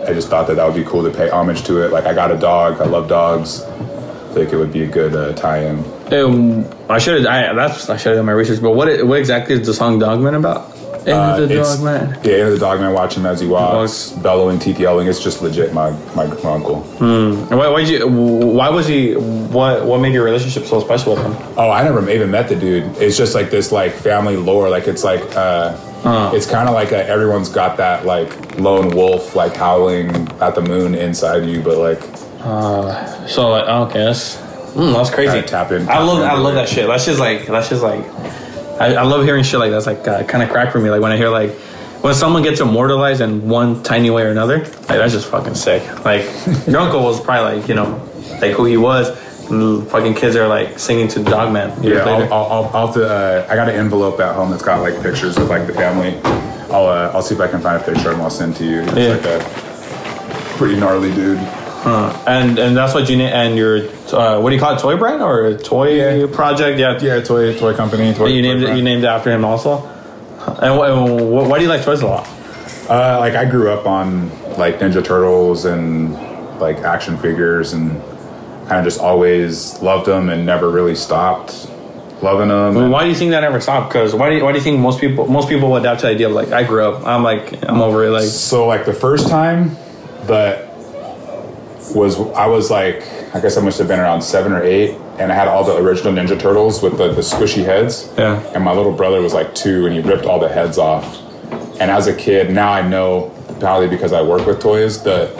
[0.08, 1.92] I just thought that that would be cool to pay homage to it.
[1.92, 3.62] Like I got a dog, I love dogs.
[3.62, 5.84] I think it would be a good uh, tie-in.
[6.12, 8.62] Um, I should I that's I should have done my research.
[8.62, 10.70] But what what exactly is the song Dogman about?
[11.06, 12.18] Uh, the it's- Dogman.
[12.22, 15.08] Yeah, into the dog man, watch him as he walks, bellowing, teeth yelling.
[15.08, 16.84] It's just legit, my my, my uncle.
[17.00, 21.24] And Why why'd you why was he what what made your relationship so special with
[21.24, 21.34] him?
[21.56, 22.84] Oh, I never even met the dude.
[22.98, 24.68] It's just like this like family lore.
[24.70, 25.76] Like it's like uh,
[26.34, 30.62] it's kind of like a, everyone's got that like lone wolf like howling at the
[30.62, 32.00] moon inside you, but like
[33.28, 35.42] So like okay, that's mm, that's crazy.
[35.42, 36.86] Tap in- I love I love that shit.
[36.86, 38.04] That's just like that's just like
[38.82, 40.90] I, I love hearing shit like that's like uh, kind of crack for me.
[40.90, 41.52] Like when I hear like
[42.02, 45.82] when someone gets immortalized in one tiny way or another, like that's just fucking sick.
[46.04, 46.24] Like
[46.66, 48.08] your uncle was probably like you know
[48.40, 49.08] like who he was.
[49.50, 51.82] And fucking kids are like singing to Dogman.
[51.82, 51.98] yeah.
[52.04, 54.94] I'll, I'll, I'll, have to, uh, I got an envelope at home that's got like
[55.02, 56.18] pictures of like the family.
[56.72, 58.20] I'll uh, I'll see if I can find a picture him.
[58.22, 58.80] I'll send to you.
[58.82, 59.08] It's Yeah.
[59.16, 61.38] like a pretty gnarly dude.
[61.84, 63.78] And and that's what you name and your
[64.12, 64.80] uh, what do you call it?
[64.80, 66.26] Toy brand or a toy Yeah.
[66.32, 66.78] project?
[66.78, 68.12] Yeah, Yeah, toy toy company.
[68.14, 68.76] Toy, You named toy it.
[68.76, 69.78] You named after him also.
[70.60, 72.28] And wh- and wh- why do you like toys a lot?
[72.88, 76.14] Uh, like I grew up on like Ninja Turtles and
[76.60, 78.00] like action figures and
[78.68, 81.68] kind of just always loved them and never really stopped
[82.22, 82.74] loving them.
[82.74, 83.92] Well, why do you think that never stopped?
[83.92, 86.06] Because why do you, why do you think most people most people would adapt to
[86.06, 87.04] the idea of like I grew up.
[87.06, 88.10] I'm like I'm over it.
[88.10, 89.76] Like So like the first time
[90.26, 90.71] that
[91.94, 93.02] was I was like
[93.34, 95.76] I guess I must have been around seven or eight, and I had all the
[95.76, 98.12] original Ninja Turtles with the, the squishy heads.
[98.18, 98.40] Yeah.
[98.54, 101.18] And my little brother was like two, and he ripped all the heads off.
[101.80, 105.30] And as a kid, now I know probably because I work with toys that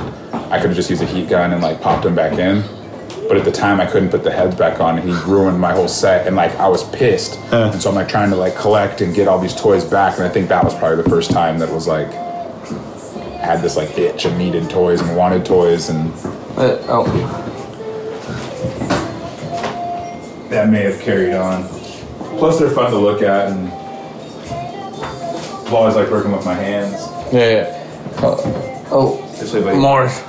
[0.50, 2.62] I could have just used a heat gun and like popped them back in.
[3.28, 5.72] But at the time, I couldn't put the heads back on, and he ruined my
[5.72, 6.26] whole set.
[6.26, 9.28] And like I was pissed, and so I'm like trying to like collect and get
[9.28, 10.16] all these toys back.
[10.16, 12.10] And I think that was probably the first time that was like
[13.42, 16.12] had this like itch and needed toys and wanted toys, and
[16.56, 17.04] oh
[20.50, 21.66] that may have carried on.
[22.38, 23.68] Plus, they're fun to look at, and
[25.66, 26.92] I've always liked working with my hands.
[27.32, 27.78] yeah yeah.
[28.18, 29.28] Oh, oh.
[29.38, 30.20] This way, like, Mars.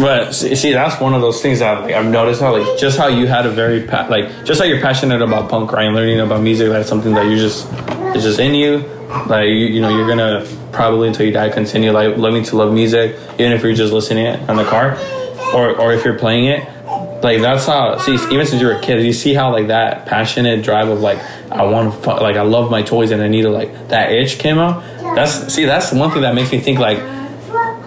[0.00, 2.98] But see, see, that's one of those things that like, I've noticed how like just
[2.98, 5.94] how you had a very pa- like just how you're passionate about punk rock and
[5.94, 6.68] learning about music.
[6.68, 7.68] That's something that you just
[8.14, 8.78] it's just in you.
[9.26, 12.72] Like you, you know, you're gonna probably until you die continue like loving to love
[12.72, 14.98] music, even if you're just listening it on the car,
[15.54, 16.68] or or if you're playing it.
[17.22, 17.96] Like that's how.
[17.98, 21.00] See, even since you were a kid, you see how like that passionate drive of
[21.00, 21.18] like
[21.50, 24.38] I want to like I love my toys and I need to like that itch
[24.38, 24.82] came out.
[25.14, 26.98] That's see, that's one thing that makes me think like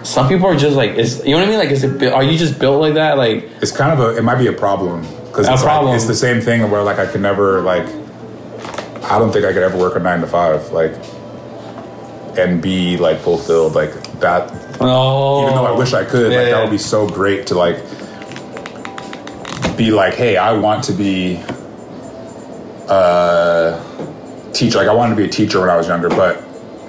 [0.04, 1.58] some people are just like is you know what I mean?
[1.58, 3.16] Like is it are you just built like that?
[3.16, 5.92] Like it's kind of a it might be a problem because it's problem.
[5.92, 7.86] Like, it's the same thing where like I could never like
[9.04, 10.92] I don't think I could ever work a nine to five like
[12.38, 14.50] and be like fulfilled like that.
[14.80, 17.54] oh, Even though I wish I could, Yeah, like that would be so great to
[17.54, 17.76] like
[19.76, 21.36] be like, hey, I want to be
[22.88, 23.80] a
[24.52, 24.78] teacher.
[24.78, 26.42] Like I wanted to be a teacher when I was younger, but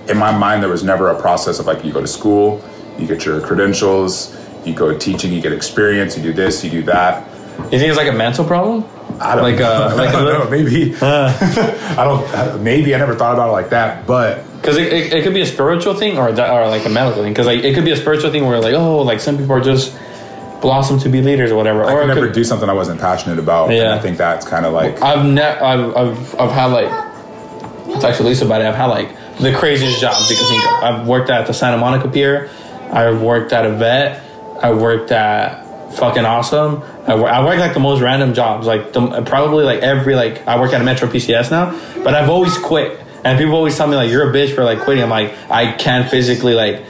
[0.08, 2.64] in my mind there was never a process of like you go to school,
[2.98, 4.36] you get your credentials,
[4.66, 7.28] you go teaching, you get experience, you do this, you do that.
[7.72, 8.86] You think it's like a mental problem?
[9.20, 11.38] I don't Like, uh, like I a don't know, maybe uh.
[11.98, 15.14] I don't uh, maybe I never thought about it like that, but Because it, it,
[15.14, 17.32] it could be a spiritual thing or that, or like a medical thing.
[17.34, 19.62] Because like it could be a spiritual thing where like oh like some people are
[19.62, 19.98] just
[20.62, 21.86] blossom to be leaders or whatever.
[21.86, 23.72] I or could never could- do something I wasn't passionate about.
[23.72, 23.84] Yeah.
[23.84, 26.90] And I think that's kind of like I've ne- I've, I've I've had like
[27.94, 28.66] to talk to Lisa about it.
[28.68, 30.84] I've had like the craziest jobs you can think of.
[30.84, 32.50] I've worked at the Santa Monica Pier.
[32.92, 34.22] I've worked at a vet.
[34.62, 36.84] I worked at fucking awesome.
[37.08, 38.68] I, wor- I worked like the most random jobs.
[38.68, 41.72] Like the, probably like every like I work at a Metro PCS now,
[42.04, 43.00] but I've always quit.
[43.24, 45.04] And people always tell me like you're a bitch for like quitting.
[45.04, 46.84] I'm like I can't physically like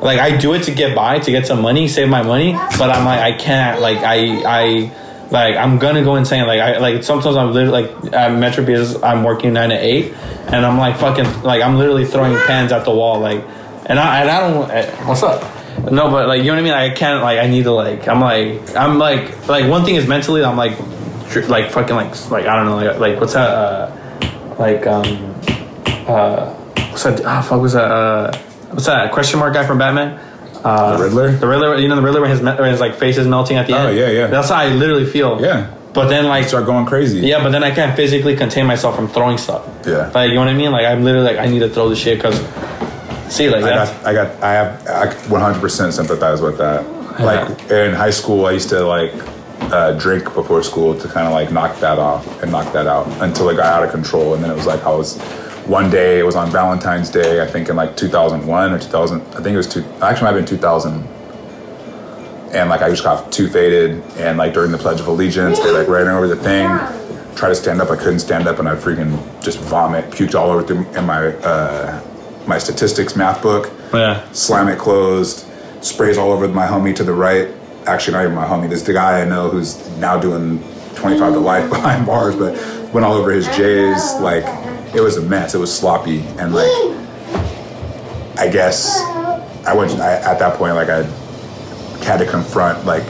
[0.00, 2.90] like I do it to get by to get some money, save my money, but
[2.90, 4.92] I'm like I can't like I I
[5.30, 6.46] like I'm gonna go insane.
[6.46, 10.12] Like I like sometimes I'm literally like at Metro because I'm working nine to eight,
[10.46, 13.42] and I'm like fucking like I'm literally throwing pens at the wall like,
[13.86, 15.42] and I and I don't eh, what's up.
[15.90, 16.72] No, but like you know what I mean.
[16.72, 19.96] Like, I can't like I need to like I'm like I'm like like one thing
[19.96, 20.76] is mentally I'm like
[21.30, 25.33] dr- like fucking like like I don't know like, like what's that uh like um
[26.06, 26.52] uh
[26.90, 28.36] what's that ah fuck was that uh
[28.70, 30.18] what's that question mark guy from Batman.
[30.64, 31.32] Uh, The Riddler?
[31.32, 33.66] The Riddler, you know, the Riddler when his, when his like face is melting at
[33.66, 33.88] the Oh, end.
[33.88, 34.26] Oh yeah, yeah.
[34.28, 35.40] That's how I literally feel.
[35.42, 35.70] Yeah.
[35.92, 37.20] But then like Start going crazy.
[37.20, 39.62] yeah, but then I can't physically contain myself from throwing stuff.
[39.86, 40.10] Yeah.
[40.14, 40.72] Like you know what I mean?
[40.72, 42.38] Like I'm literally like I need to throw the shit because
[43.32, 46.82] see like I got, I got, I have, I 100% sympathize with that.
[47.20, 49.12] Like in high school, I used to like
[49.72, 53.06] uh, drink before school to kind of like knock that off and knock that out
[53.22, 54.34] until it got out of control.
[54.34, 55.18] And then it was like I was
[55.66, 56.18] one day.
[56.18, 59.20] It was on Valentine's Day, I think in like 2001 or 2000.
[59.20, 59.84] I think it was two.
[60.02, 61.02] Actually, might have been 2000.
[62.54, 65.72] And like I just got too faded, and like during the Pledge of Allegiance, they
[65.72, 66.68] like ran over the thing.
[67.34, 70.50] Try to stand up, I couldn't stand up, and I freaking just vomit, puked all
[70.50, 72.00] over through in my uh,
[72.46, 74.30] my statistics math book yeah.
[74.32, 75.46] slam it closed,
[75.82, 77.48] sprays all over my homie to the right.
[77.86, 78.68] Actually, not even my homie.
[78.68, 80.62] This is the guy I know who's now doing
[80.94, 82.54] 25 to life behind bars, but
[82.92, 84.14] went all over his J's.
[84.20, 84.44] Like,
[84.94, 85.54] it was a mess.
[85.54, 86.20] It was sloppy.
[86.38, 86.70] And, like,
[88.36, 89.00] I guess
[89.66, 91.02] I went, I, at that point, like, I
[92.04, 93.04] had to confront, like,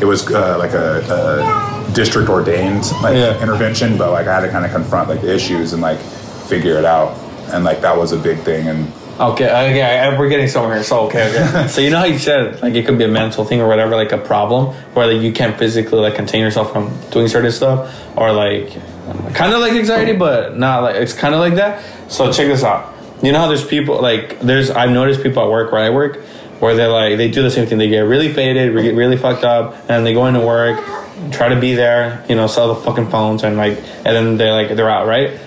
[0.00, 3.40] it was uh, like a, a district ordained, like, Yeah.
[3.42, 6.76] intervention, but, like, I had to kind of confront, like, the issues and, like, figure
[6.78, 7.16] it out.
[7.52, 8.68] And, like, that was a big thing.
[8.68, 10.82] And, Okay, okay, we're getting somewhere here.
[10.82, 11.68] So okay, okay.
[11.68, 13.94] so you know how you said like it could be a mental thing or whatever,
[13.94, 17.94] like a problem where like you can't physically like contain yourself from doing certain stuff,
[18.16, 18.72] or like
[19.34, 21.84] kind of like anxiety, but not like it's kind of like that.
[22.10, 22.94] So check this out.
[23.22, 26.20] You know how there's people like there's I've noticed people at work where I work
[26.60, 27.78] where they're like they do the same thing.
[27.78, 30.78] They get really faded, get really fucked up, and they go into work,
[31.32, 34.52] try to be there, you know, sell the fucking phones, and like and then they're
[34.52, 35.38] like they're out, right?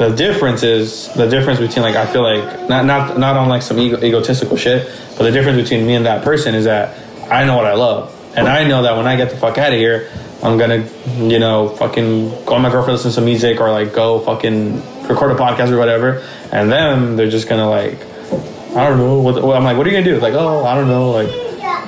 [0.00, 3.60] the difference is the difference between like I feel like not not not on like
[3.60, 6.96] some ego, egotistical shit, but the difference between me and that person is that
[7.30, 9.74] I know what I love, and I know that when I get the fuck out
[9.74, 10.10] of here,
[10.42, 10.88] I'm gonna
[11.18, 14.76] you know fucking call my girlfriend listen to some music or like go fucking
[15.06, 17.98] record a podcast or whatever, and then they're just gonna like
[18.76, 20.20] I don't know what what- I'm like what are you gonna do?
[20.20, 21.28] Like oh I don't know like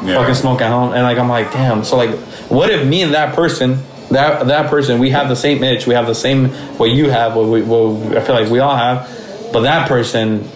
[0.04, 0.16] Yeah.
[0.18, 0.92] fucking smoke at home.
[0.92, 1.82] And like I'm like damn.
[1.84, 2.10] So like
[2.50, 3.78] what if me and that person
[4.10, 7.34] that that person we have the same itch we have the same what you have
[7.34, 9.08] what we what I feel like we all have
[9.52, 10.46] but that person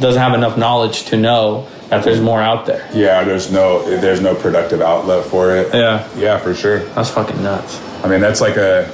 [0.00, 4.20] doesn't have enough knowledge to know that there's more out there Yeah, there's no there's
[4.20, 5.72] no productive outlet for it.
[5.74, 6.06] Yeah.
[6.16, 6.80] yeah, for sure.
[6.94, 8.90] that's fucking nuts I mean, that's like a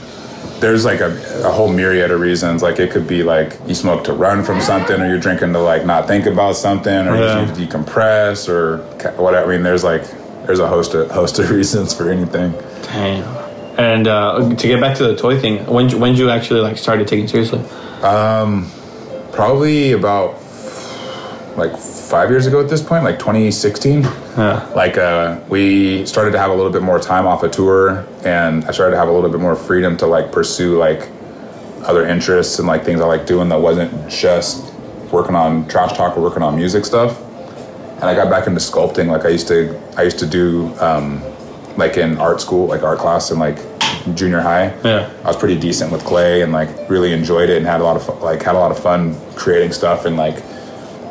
[0.60, 1.10] there's like a,
[1.44, 2.62] a whole myriad of reasons.
[2.62, 5.58] Like it could be like you smoke to run from something, or you're drinking to
[5.58, 7.46] like not think about something, or Yeah.
[7.56, 8.76] you decompress, or
[9.16, 9.50] whatever.
[9.50, 10.02] I mean, there's like
[10.46, 12.52] there's a host of host of reasons for anything.
[12.82, 13.24] Damn.
[13.78, 16.76] and uh, to get back to the toy thing when when did you actually like
[16.76, 17.62] started taking it seriously
[19.32, 20.34] Probably about
[21.56, 21.72] like
[22.10, 24.02] five years ago at this point, like 2016.
[24.02, 28.04] yeah like uh, we started to have a little bit more time off a tour
[28.24, 31.08] and i started to have a little bit more freedom to like pursue like
[31.90, 34.72] other interests and like things i like doing that wasn't just
[35.12, 37.20] working on trash talk or working on music stuff
[38.00, 39.58] and i got back into sculpting like i used to
[39.96, 41.20] i used to do um,
[41.76, 43.58] like in art school like art class in like
[44.14, 45.10] junior high Yeah.
[45.24, 47.96] i was pretty decent with clay and like really enjoyed it and had a lot
[47.96, 50.36] of like had a lot of fun creating stuff and like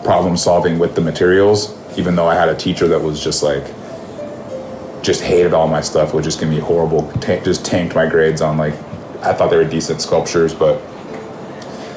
[0.03, 3.63] problem solving with the materials, even though I had a teacher that was just like,
[5.03, 8.41] just hated all my stuff, would just give me horrible, ta- just tanked my grades
[8.41, 8.73] on like,
[9.21, 10.81] I thought they were decent sculptures, but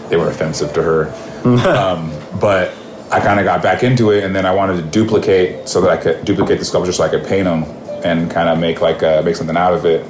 [0.09, 1.09] they were offensive to her.
[1.67, 2.75] um, but
[3.11, 5.91] I kind of got back into it, and then I wanted to duplicate so that
[5.91, 7.65] I could duplicate the sculpture so I could paint them
[8.05, 10.05] and kind of make like uh, make something out of it.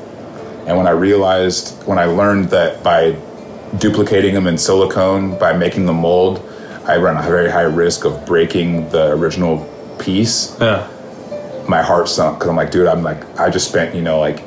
[0.67, 3.19] And when I realized, when I learned that by
[3.79, 6.49] duplicating them in silicone, by making the mold,
[6.87, 9.69] I run a very high risk of breaking the original
[9.99, 10.59] piece.
[10.61, 10.89] yeah.
[11.69, 14.43] My heart sunk because I'm like, dude, I'm like, I just spent, you know, like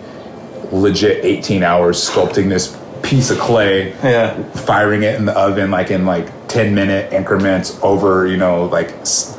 [0.71, 4.41] legit 18 hours sculpting this piece of clay yeah.
[4.51, 8.89] firing it in the oven like in like 10 minute increments over you know like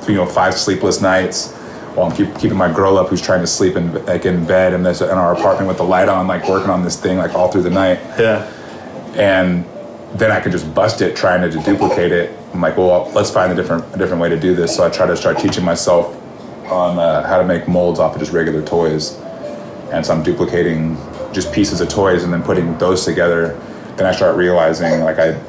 [0.09, 1.53] you know five sleepless nights
[1.97, 4.75] while I'm keep, keeping my girl up who's trying to sleep in like in bed
[4.75, 7.35] in this in our apartment with the light on like working on this thing like
[7.35, 7.99] all through the night.
[8.19, 8.53] Yeah.
[9.15, 9.65] And
[10.15, 13.53] then I could just bust it trying to duplicate it I'm like well let's find
[13.53, 16.15] a different a different way to do this so I try to start teaching myself
[16.71, 19.19] on uh, how to make molds off of just regular toys
[19.93, 20.97] and so I'm duplicating
[21.33, 23.59] just pieces of toys and then putting those together.
[23.97, 25.41] Then I start realizing, like I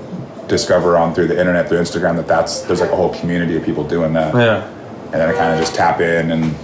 [0.48, 3.64] discover on through the internet, through Instagram, that that's there's like a whole community of
[3.64, 4.36] people doing that.
[4.36, 4.68] yeah
[5.06, 6.56] And then I kind of just tap in and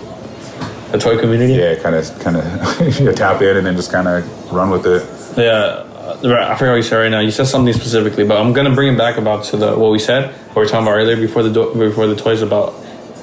[0.91, 1.54] the toy community.
[1.54, 4.86] yeah, kind of kind of you tap in and then just kind of run with
[4.86, 5.04] it.
[5.38, 7.20] Yeah, I forgot what you said right now.
[7.22, 9.99] You said something specifically, but I'm gonna bring it back about to the what we
[9.99, 12.74] said, what we were talking about earlier before the do- before the toys about,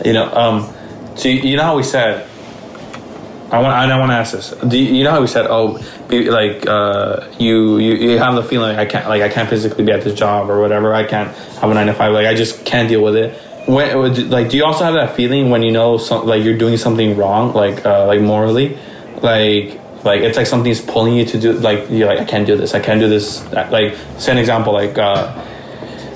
[0.05, 0.72] you know, um,
[1.16, 2.26] so you, you know how we said.
[3.53, 3.74] I want.
[3.74, 4.51] I want to ask this.
[4.51, 8.37] Do you, you know how we said, oh, be, like uh, you, you you have
[8.37, 10.95] the feeling like I can't like I can't physically be at this job or whatever.
[10.95, 12.12] I can't have a nine to five.
[12.12, 13.37] Like I just can't deal with it.
[13.68, 16.76] When like do you also have that feeling when you know some like you're doing
[16.76, 18.78] something wrong like uh, like morally,
[19.20, 22.57] like like it's like something's pulling you to do like you're like I can't do
[22.57, 22.74] this.
[22.74, 23.44] I can't do this.
[23.53, 24.96] Like say an example like.
[24.98, 25.46] Uh,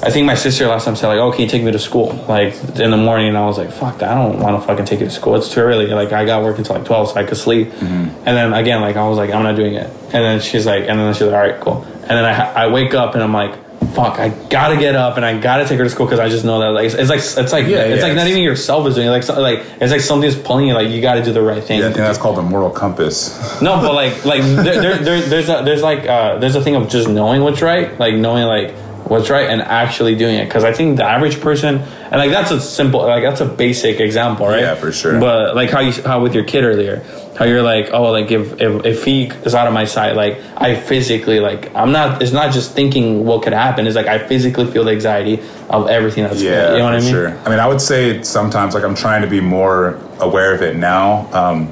[0.02, 2.12] I think my sister last time said like, "Oh, can you take me to school?"
[2.28, 4.10] Like in the morning, and I was like, "Fuck that!
[4.10, 5.34] I don't want to fucking take you to school.
[5.36, 5.86] It's too early.
[5.86, 8.96] Like I got work until like twelve, so I could sleep." And then again, like
[8.96, 11.32] I was like, "I'm not doing it." And then she's like, and then she's like,
[11.32, 13.56] "All right, cool." And then I I wake up and I'm like,
[13.88, 14.18] "Fuck!
[14.18, 16.60] I gotta get up and I gotta take her to school because I just know
[16.60, 18.94] that like it's, it's like it's like Yeah, it's yeah, like not even yourself is
[18.94, 19.10] doing it.
[19.10, 21.62] like so, like it's like something's pulling you like you got to do the right
[21.62, 21.80] thing.
[21.80, 23.38] Yeah, I think that's called the moral compass.
[23.62, 26.74] No, but like like there, there, there there's a, there's like uh, there's a thing
[26.76, 28.74] of just knowing what's right, like knowing like
[29.06, 30.46] what's right and actually doing it.
[30.46, 34.00] Because I think the average person, and like that's a simple, like that's a basic
[34.00, 34.60] example, right?
[34.60, 35.20] Yeah, for sure.
[35.20, 37.02] But like how you how with your kid earlier,
[37.36, 40.40] how you're like, oh, like if if, if he is out of my sight, like
[40.56, 42.22] I physically like I'm not.
[42.22, 43.86] It's not just thinking what could happen.
[43.86, 46.98] It's like I physically feel the anxiety of everything that's Yeah, you know what I
[46.98, 47.12] for mean?
[47.12, 47.28] sure.
[47.44, 50.76] I mean, I would say sometimes like I'm trying to be more aware of it
[50.76, 51.28] now.
[51.32, 51.68] Um,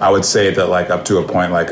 [0.00, 1.70] I would say that like up to a point, like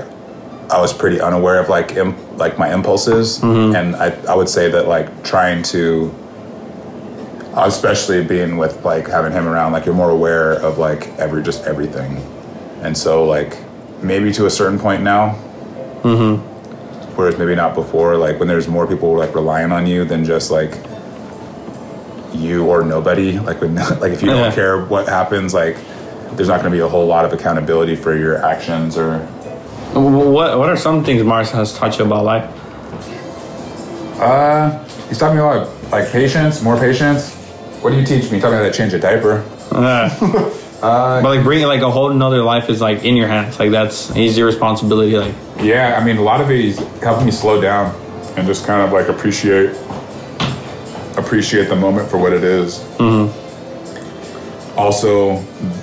[0.70, 3.76] I was pretty unaware of like Im- like my impulses, Mm-hmm.
[3.76, 6.14] and I I would say that like trying to,
[7.56, 11.64] especially being with like having him around, like you're more aware of like every just
[11.64, 12.16] everything,
[12.82, 13.56] and so like
[14.02, 15.34] maybe to a certain point now.
[16.02, 16.48] Mm-hmm.
[17.16, 20.50] Whereas maybe not before, like when there's more people like relying on you than just
[20.50, 20.72] like
[22.34, 23.38] you or nobody.
[23.38, 25.76] Like when like if you don't care what happens, like
[26.32, 29.20] there's not going to be a whole lot of accountability for your actions or.
[29.94, 32.50] What what are some things Mars has taught you about life?
[34.18, 37.34] Uh, he's taught me a lot of like patience, more patience.
[37.82, 38.40] What do you teach me?
[38.40, 39.44] Taught me how to change a diaper.
[39.72, 40.10] Uh,
[40.82, 43.58] Uh, but like bringing like a whole nother life is like in your hands.
[43.58, 45.16] Like that's it's your responsibility.
[45.16, 47.94] Like Yeah, I mean, a lot of it is helping me slow down
[48.36, 49.76] and just kind of like appreciate
[51.16, 52.78] appreciate the moment for what it is.
[52.98, 53.38] Mm-hmm.
[54.78, 55.32] Also,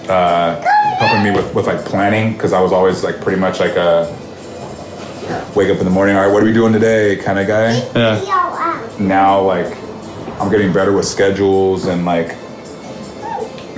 [0.10, 0.62] uh,
[0.98, 4.14] helping me with, with like planning because I was always like pretty much like a
[5.56, 6.16] wake up in the morning.
[6.16, 7.16] All right, what are we doing today?
[7.16, 7.78] Kind of guy.
[7.96, 9.08] yeah, um.
[9.08, 9.78] Now, like,
[10.42, 12.36] I'm getting better with schedules and like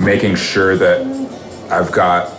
[0.00, 1.11] making sure that
[1.72, 2.30] I've got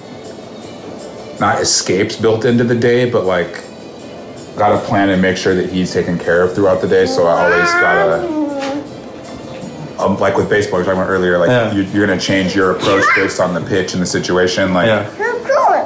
[1.40, 3.64] not escapes built into the day, but like
[4.56, 7.06] got to plan and make sure that he's taken care of throughout the day.
[7.08, 8.44] So I always gotta.
[10.00, 11.72] Um, like with baseball, you're talking about earlier, like Yeah.
[11.72, 14.74] you, you're gonna change your approach based on the pitch and the situation.
[14.74, 15.10] Like yeah.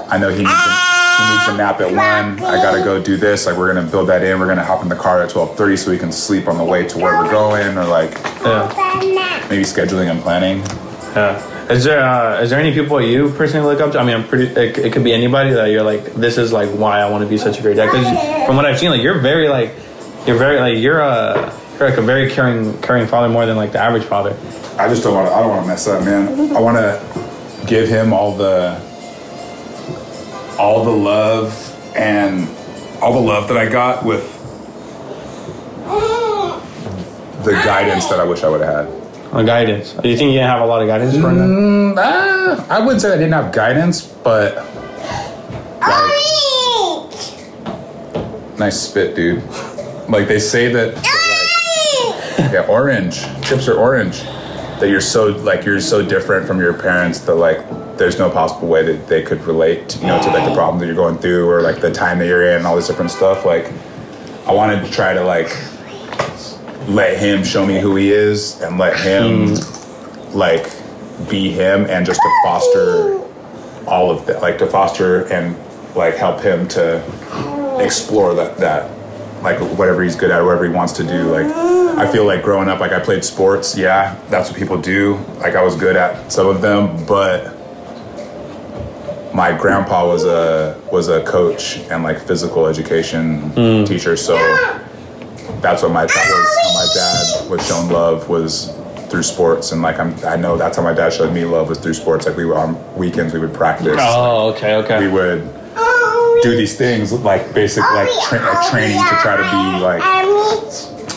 [0.10, 2.42] I know he needs a, he needs a nap at one.
[2.44, 3.46] I gotta go do this.
[3.46, 4.40] Like we're gonna build that in.
[4.40, 6.64] We're gonna hop in the car at twelve thirty so we can sleep on the
[6.64, 8.12] way to where we're going, or like
[8.44, 9.46] Yeah.
[9.50, 10.60] maybe scheduling and planning.
[11.16, 11.40] Yeah.
[11.70, 14.00] Is there uh, is there any people you personally look up to?
[14.00, 14.46] I mean, I'm pretty.
[14.46, 17.30] It, it could be anybody that you're like, this is like why I want to
[17.30, 17.92] be such a great dad.
[17.92, 19.76] Because from what I've seen, like you're very like,
[20.26, 23.74] you're very like you're a you're like a very caring caring father more than like
[23.74, 24.38] the average father.
[24.80, 25.34] I just don't want to.
[25.34, 26.56] I don't want to mess up, man.
[26.56, 28.80] I want to give him all the
[30.58, 31.54] all the love
[31.98, 32.48] and
[33.02, 34.36] all the love that I got with
[37.44, 38.97] the guidance that I wish I would have had.
[39.32, 39.94] Uh, guidance.
[39.94, 41.48] Do you think you didn't have a lot of guidance growing up?
[41.48, 44.66] Mm, ah, I wouldn't say I didn't have guidance, but
[48.58, 49.44] nice spit, dude.
[50.10, 54.22] Like they say that, that, like, yeah, orange chips are orange.
[54.80, 57.68] That you're so like you're so different from your parents that like
[57.98, 60.80] there's no possible way that they could relate, to, you know, to like the problem
[60.80, 63.12] that you're going through or like the time that you're in, and all this different
[63.12, 63.44] stuff.
[63.44, 63.72] Like
[64.46, 65.50] I wanted to try to like
[66.88, 70.38] let him show me who he is and let him hmm.
[70.38, 70.72] like
[71.30, 73.20] be him and just to foster
[73.86, 75.58] all of that like to foster and
[75.96, 76.98] like help him to
[77.84, 78.90] explore that that
[79.44, 81.46] like whatever he's good at whatever he wants to do like
[81.98, 85.56] i feel like growing up like i played sports yeah that's what people do like
[85.56, 87.54] i was good at some of them but
[89.34, 93.84] my grandpa was a was a coach and like physical education hmm.
[93.84, 94.38] teacher so
[95.62, 98.74] that's what my that was how my dad was shown love was
[99.10, 101.78] through sports and like I'm I know that's how my dad showed me love was
[101.80, 105.42] through sports like we were on weekends we would practice Oh, okay, okay we would
[106.44, 110.02] do these things like basic like, tra- like training to try to be like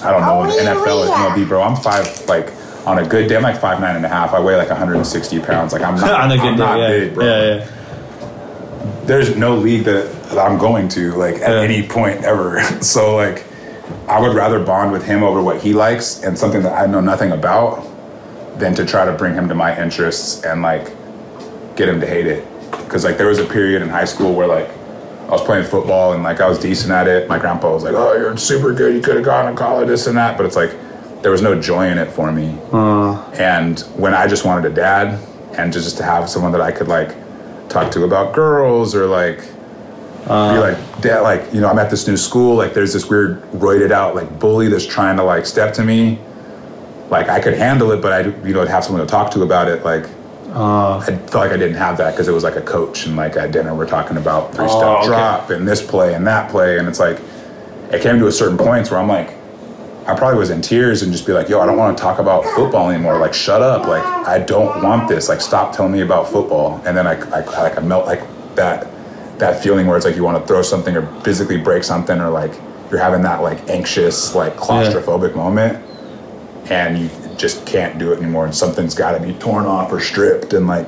[0.03, 2.53] I don't know in NFL or MLB bro I'm five like
[2.87, 5.41] on a good day I'm like five nine and a half I weigh like 160
[5.41, 6.89] pounds like I'm not On a good I'm day, not yeah.
[6.89, 9.05] big bro yeah, yeah.
[9.05, 11.61] there's no league that, that I'm going to like at Yeah.
[11.61, 12.61] any point ever.
[12.81, 13.45] so like,
[14.11, 17.01] I would rather bond with him over what he likes and something that I know
[17.01, 17.89] nothing about,
[18.59, 20.87] than to try to bring him to my interests and like
[21.77, 22.45] get him to hate it.
[22.73, 26.13] Because like there was a period in high school where like I was playing football
[26.13, 27.29] and like I was decent at it.
[27.29, 28.95] My grandpa was like, "Oh, you're super good.
[28.95, 30.73] You could have gone to college, this and that." But it's like
[31.23, 32.59] there was no joy in it for me.
[32.73, 33.23] Uh.
[33.33, 35.25] And when I just wanted a dad
[35.57, 37.15] and just to have someone that I could like
[37.69, 39.45] talk to about girls or like
[40.25, 42.57] be um, like, dad, like you know, I'm at this new school.
[42.57, 46.19] Like there's this weird roided out like bully that's trying to like step to me.
[47.09, 49.43] Like I could handle it, but I you know I'd have someone to talk to
[49.43, 49.85] about it.
[49.85, 50.07] Like
[50.53, 50.99] uh.
[50.99, 53.37] I felt like I didn't have that because it was like a coach and like
[53.37, 55.07] at dinner we're talking about three oh, step Oh, okay.
[55.07, 57.21] drop and this play and that play and it's like
[57.93, 59.37] it came to a certain points where I'm like
[60.07, 62.19] I probably was in tears and just be like yo I don't want to talk
[62.19, 66.01] about football anymore like shut up like I don't want this like stop telling me
[66.01, 68.23] about football and then I, I like I melt like
[68.57, 68.89] that
[69.41, 72.31] that feeling where it's like you want to throw something or physically break something or
[72.31, 72.53] like
[72.91, 75.85] you're having that like anxious like claustrophobic moment
[76.71, 80.01] and you just can't do it anymore and something's got to be torn off or
[80.01, 80.87] stripped and like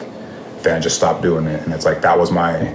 [0.62, 1.60] then I just stopped doing it.
[1.62, 2.74] And it's like that was my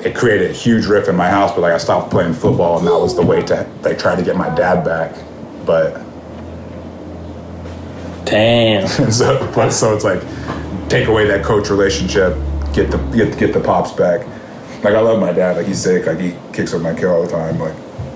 [0.00, 2.86] it created a huge rift in my house but like I stopped playing football and
[2.86, 5.14] that was the way to like try to get my dad back
[5.66, 6.04] but
[8.24, 8.84] Damn.
[9.02, 10.22] and so but so it's like
[10.88, 12.36] take away that coach relationship
[12.72, 14.26] get the get, get the pops back
[14.82, 17.22] like I love my dad like he's sick like he kicks up my kid all
[17.22, 17.74] the time like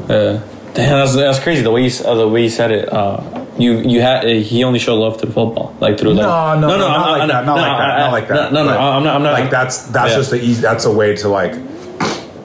[0.09, 0.41] Uh,
[0.75, 1.63] damn, that's, that's crazy.
[1.63, 2.93] The way you uh, the way you said it.
[2.93, 3.21] Uh,
[3.59, 6.69] you you had uh, he only showed love through football, like through like No, no,
[6.69, 7.45] no, not I'm- like that.
[7.45, 7.99] Not no, like that.
[7.99, 8.53] Not like that.
[8.53, 9.15] No, no, no, I'm not.
[9.17, 10.17] I'm not like that's that's Yeah.
[10.17, 10.63] just the easy.
[10.63, 11.55] That's a way to like,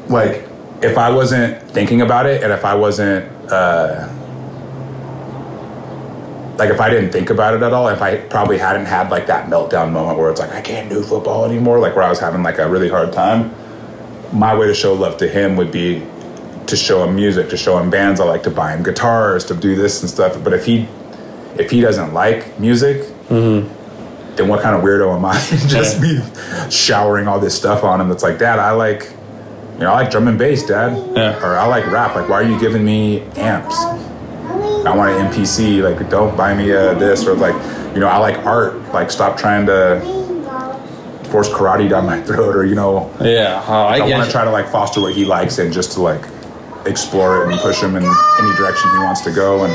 [0.09, 0.43] like
[0.81, 4.07] if I wasn't thinking about it, and if I wasn't, uh,
[6.57, 9.27] like if I didn't think about it at all, if I probably hadn't had like
[9.27, 12.19] that meltdown moment where it's like I can't do football anymore, like where I was
[12.19, 13.53] having like a really hard time.
[14.33, 16.05] My way to show love to him would be
[16.67, 19.55] to show him music, to show him bands I like, to buy him guitars, to
[19.55, 20.37] do this and stuff.
[20.43, 20.87] But if he
[21.57, 25.33] if he doesn't like music, then what kind of weirdo am I?
[25.67, 26.19] Just be
[26.69, 28.09] showering all this stuff on him.
[28.09, 29.09] That's like, Dad, I like,
[29.73, 31.43] you know, I like drum and bass, Dad, Yeah.
[31.43, 32.15] or I like rap.
[32.15, 33.75] Like, why are you giving me amps?
[34.85, 35.81] I want an MPC.
[35.81, 37.55] Like, don't buy me uh, this or like,
[37.95, 38.75] you know, I like art.
[38.93, 39.99] Like, stop trying to
[41.31, 44.45] force karate down my throat or you know, Yeah, uh, I, I want to try
[44.45, 46.21] to like foster what he likes and just to like
[46.85, 49.65] explore it and push him in any direction he wants to go.
[49.65, 49.73] And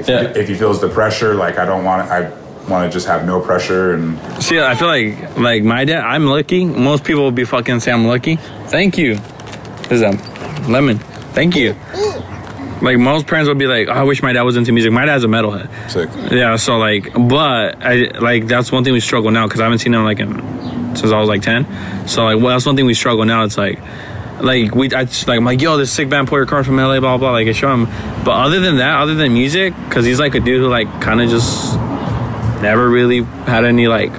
[0.00, 0.32] if, Yeah.
[0.32, 2.30] he, if he feels the pressure, like I don't want, I
[2.68, 6.04] want to just have no pressure and See, I feel like like my dad.
[6.04, 6.64] I'm lucky.
[6.64, 8.36] Most people will be fucking say I'm lucky.
[8.68, 9.16] Thank you.
[9.88, 10.12] This is a
[10.70, 10.98] lemon.
[11.34, 11.74] Thank you.
[12.82, 14.92] Like most parents would be like, oh, I wish my dad was into music.
[14.92, 15.90] My dad's a metalhead.
[15.90, 16.08] sick.
[16.32, 19.80] Yeah, so like, but I like that's one thing we struggle now because I haven't
[19.80, 20.34] seen him like in,
[20.96, 21.66] since I was like ten.
[22.08, 23.44] So like, well, that's one thing we struggle now.
[23.44, 23.80] It's like,
[24.40, 27.00] like we, I just, like I'm like, yo, this sick band player card from LA,
[27.00, 27.32] blah blah.
[27.32, 27.84] Like I show him,
[28.24, 31.20] but other than that, other than music, because he's like a dude who like kind
[31.20, 31.76] of just
[32.62, 34.12] never really had any like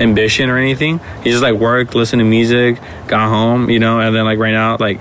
[0.00, 1.00] ambition or anything.
[1.22, 4.52] He just like worked, listened to music, got home, you know, and then like right
[4.52, 5.00] now, like,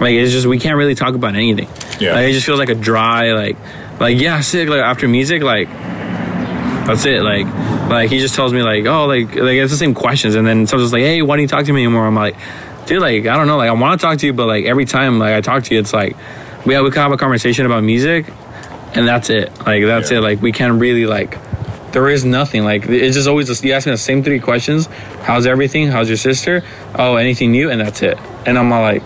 [0.00, 1.68] like it's just we can't really talk about anything.
[2.00, 2.14] Yeah.
[2.14, 3.56] Like, it just feels like a dry, like,
[4.00, 4.68] like yeah, sick.
[4.68, 5.68] Like after music, like
[6.86, 7.22] that's it.
[7.22, 7.46] Like,
[7.90, 10.66] like he just tells me like, oh, like, like it's the same questions, and then
[10.66, 12.06] someone's like, hey, why don't you talk to me anymore?
[12.06, 12.36] I'm like,
[12.86, 14.84] dude, like I don't know, like I want to talk to you, but like every
[14.86, 16.16] time like I talk to you, it's like,
[16.66, 18.26] we we can have a conversation about music,
[18.94, 19.50] and that's it.
[19.66, 20.18] Like that's Yeah.
[20.18, 20.20] it.
[20.22, 21.38] Like we can't really like.
[21.92, 24.86] There is nothing like it's just always you ask me the same three questions.
[25.24, 25.88] How's everything?
[25.88, 26.62] How's your sister?
[26.94, 27.68] Oh, anything new?
[27.68, 28.16] And that's it.
[28.46, 29.02] And I'm like,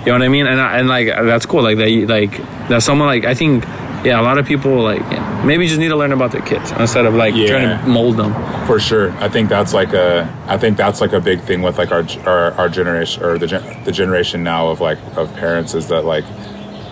[0.00, 0.46] you know what I mean?
[0.46, 1.62] And I, and like that's cool.
[1.62, 2.36] Like that, like
[2.68, 2.82] that.
[2.82, 3.64] Someone like I think,
[4.04, 6.70] yeah, a lot of people like yeah, maybe just need to learn about their kids
[6.72, 8.32] instead of like trying to mold them.
[8.66, 10.32] For sure, I think that's like a.
[10.46, 13.46] I think that's like a big thing with like our our, our generation or the
[13.46, 16.24] gen, the generation now of like of parents is that like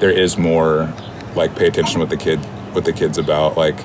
[0.00, 0.92] there is more
[1.34, 2.40] like pay attention with the kid
[2.74, 3.76] with the kids about like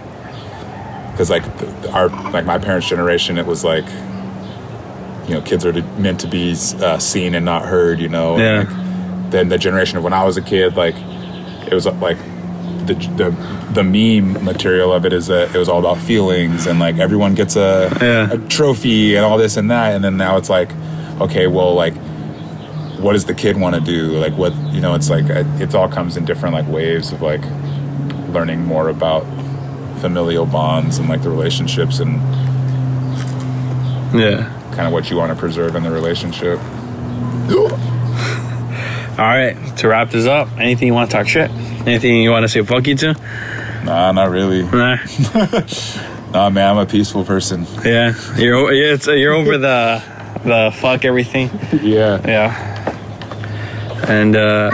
[1.11, 1.43] because like
[1.93, 3.85] our like my parents' generation it was like
[5.27, 6.51] you know kids are meant to be
[6.81, 8.59] uh, seen and not heard you know and, Yeah.
[8.75, 8.90] like,
[9.31, 10.95] then the generation of when I was a kid like
[11.67, 12.17] it was like
[12.85, 13.31] the, the
[13.73, 17.35] the meme material of it is that it was all about feelings and like everyone
[17.35, 18.31] gets a, Yeah.
[18.33, 20.71] a trophy and all this and that and then now it's like
[21.21, 21.93] okay well like
[22.99, 25.73] what does the kid want to do like what you know it's like uh, it
[25.73, 27.41] all comes in different like waves of like
[28.29, 29.23] learning more about
[30.01, 32.19] familial bonds and like the relationships and
[34.13, 34.49] Yeah.
[34.73, 36.59] kind of what you want to preserve in the relationship
[39.11, 39.55] All right.
[39.77, 41.49] To wrap this up, anything you want to talk shit?
[41.85, 43.15] Anything you want to say fuck you to?
[43.83, 44.97] nah not really Nah.
[46.31, 48.13] nah man i'm a peaceful person Yeah.
[48.37, 50.03] You're yeah, it's, you're over the
[50.45, 51.49] the fuck everything.
[51.81, 52.21] Yeah.
[52.23, 54.05] Yeah.
[54.07, 54.71] And uh,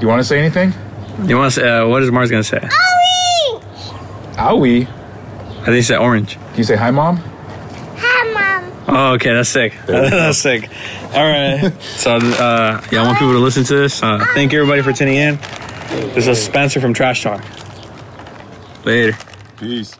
[0.00, 0.72] You want to say anything?
[1.28, 2.58] you want to say, uh, what is Mars gonna say?
[4.36, 4.86] Owie.
[4.86, 6.34] I think he said orange.
[6.34, 7.22] Can you say hi, mom?
[8.96, 9.74] Oh, okay, that's sick.
[9.86, 10.70] that's sick.
[11.12, 11.72] All right.
[11.82, 14.00] So, uh, yeah, I want people to listen to this.
[14.00, 15.36] Uh, thank you, everybody, for tuning in.
[16.14, 17.44] This is Spencer from Trash Talk.
[18.84, 19.18] Later.
[19.56, 19.96] Peace.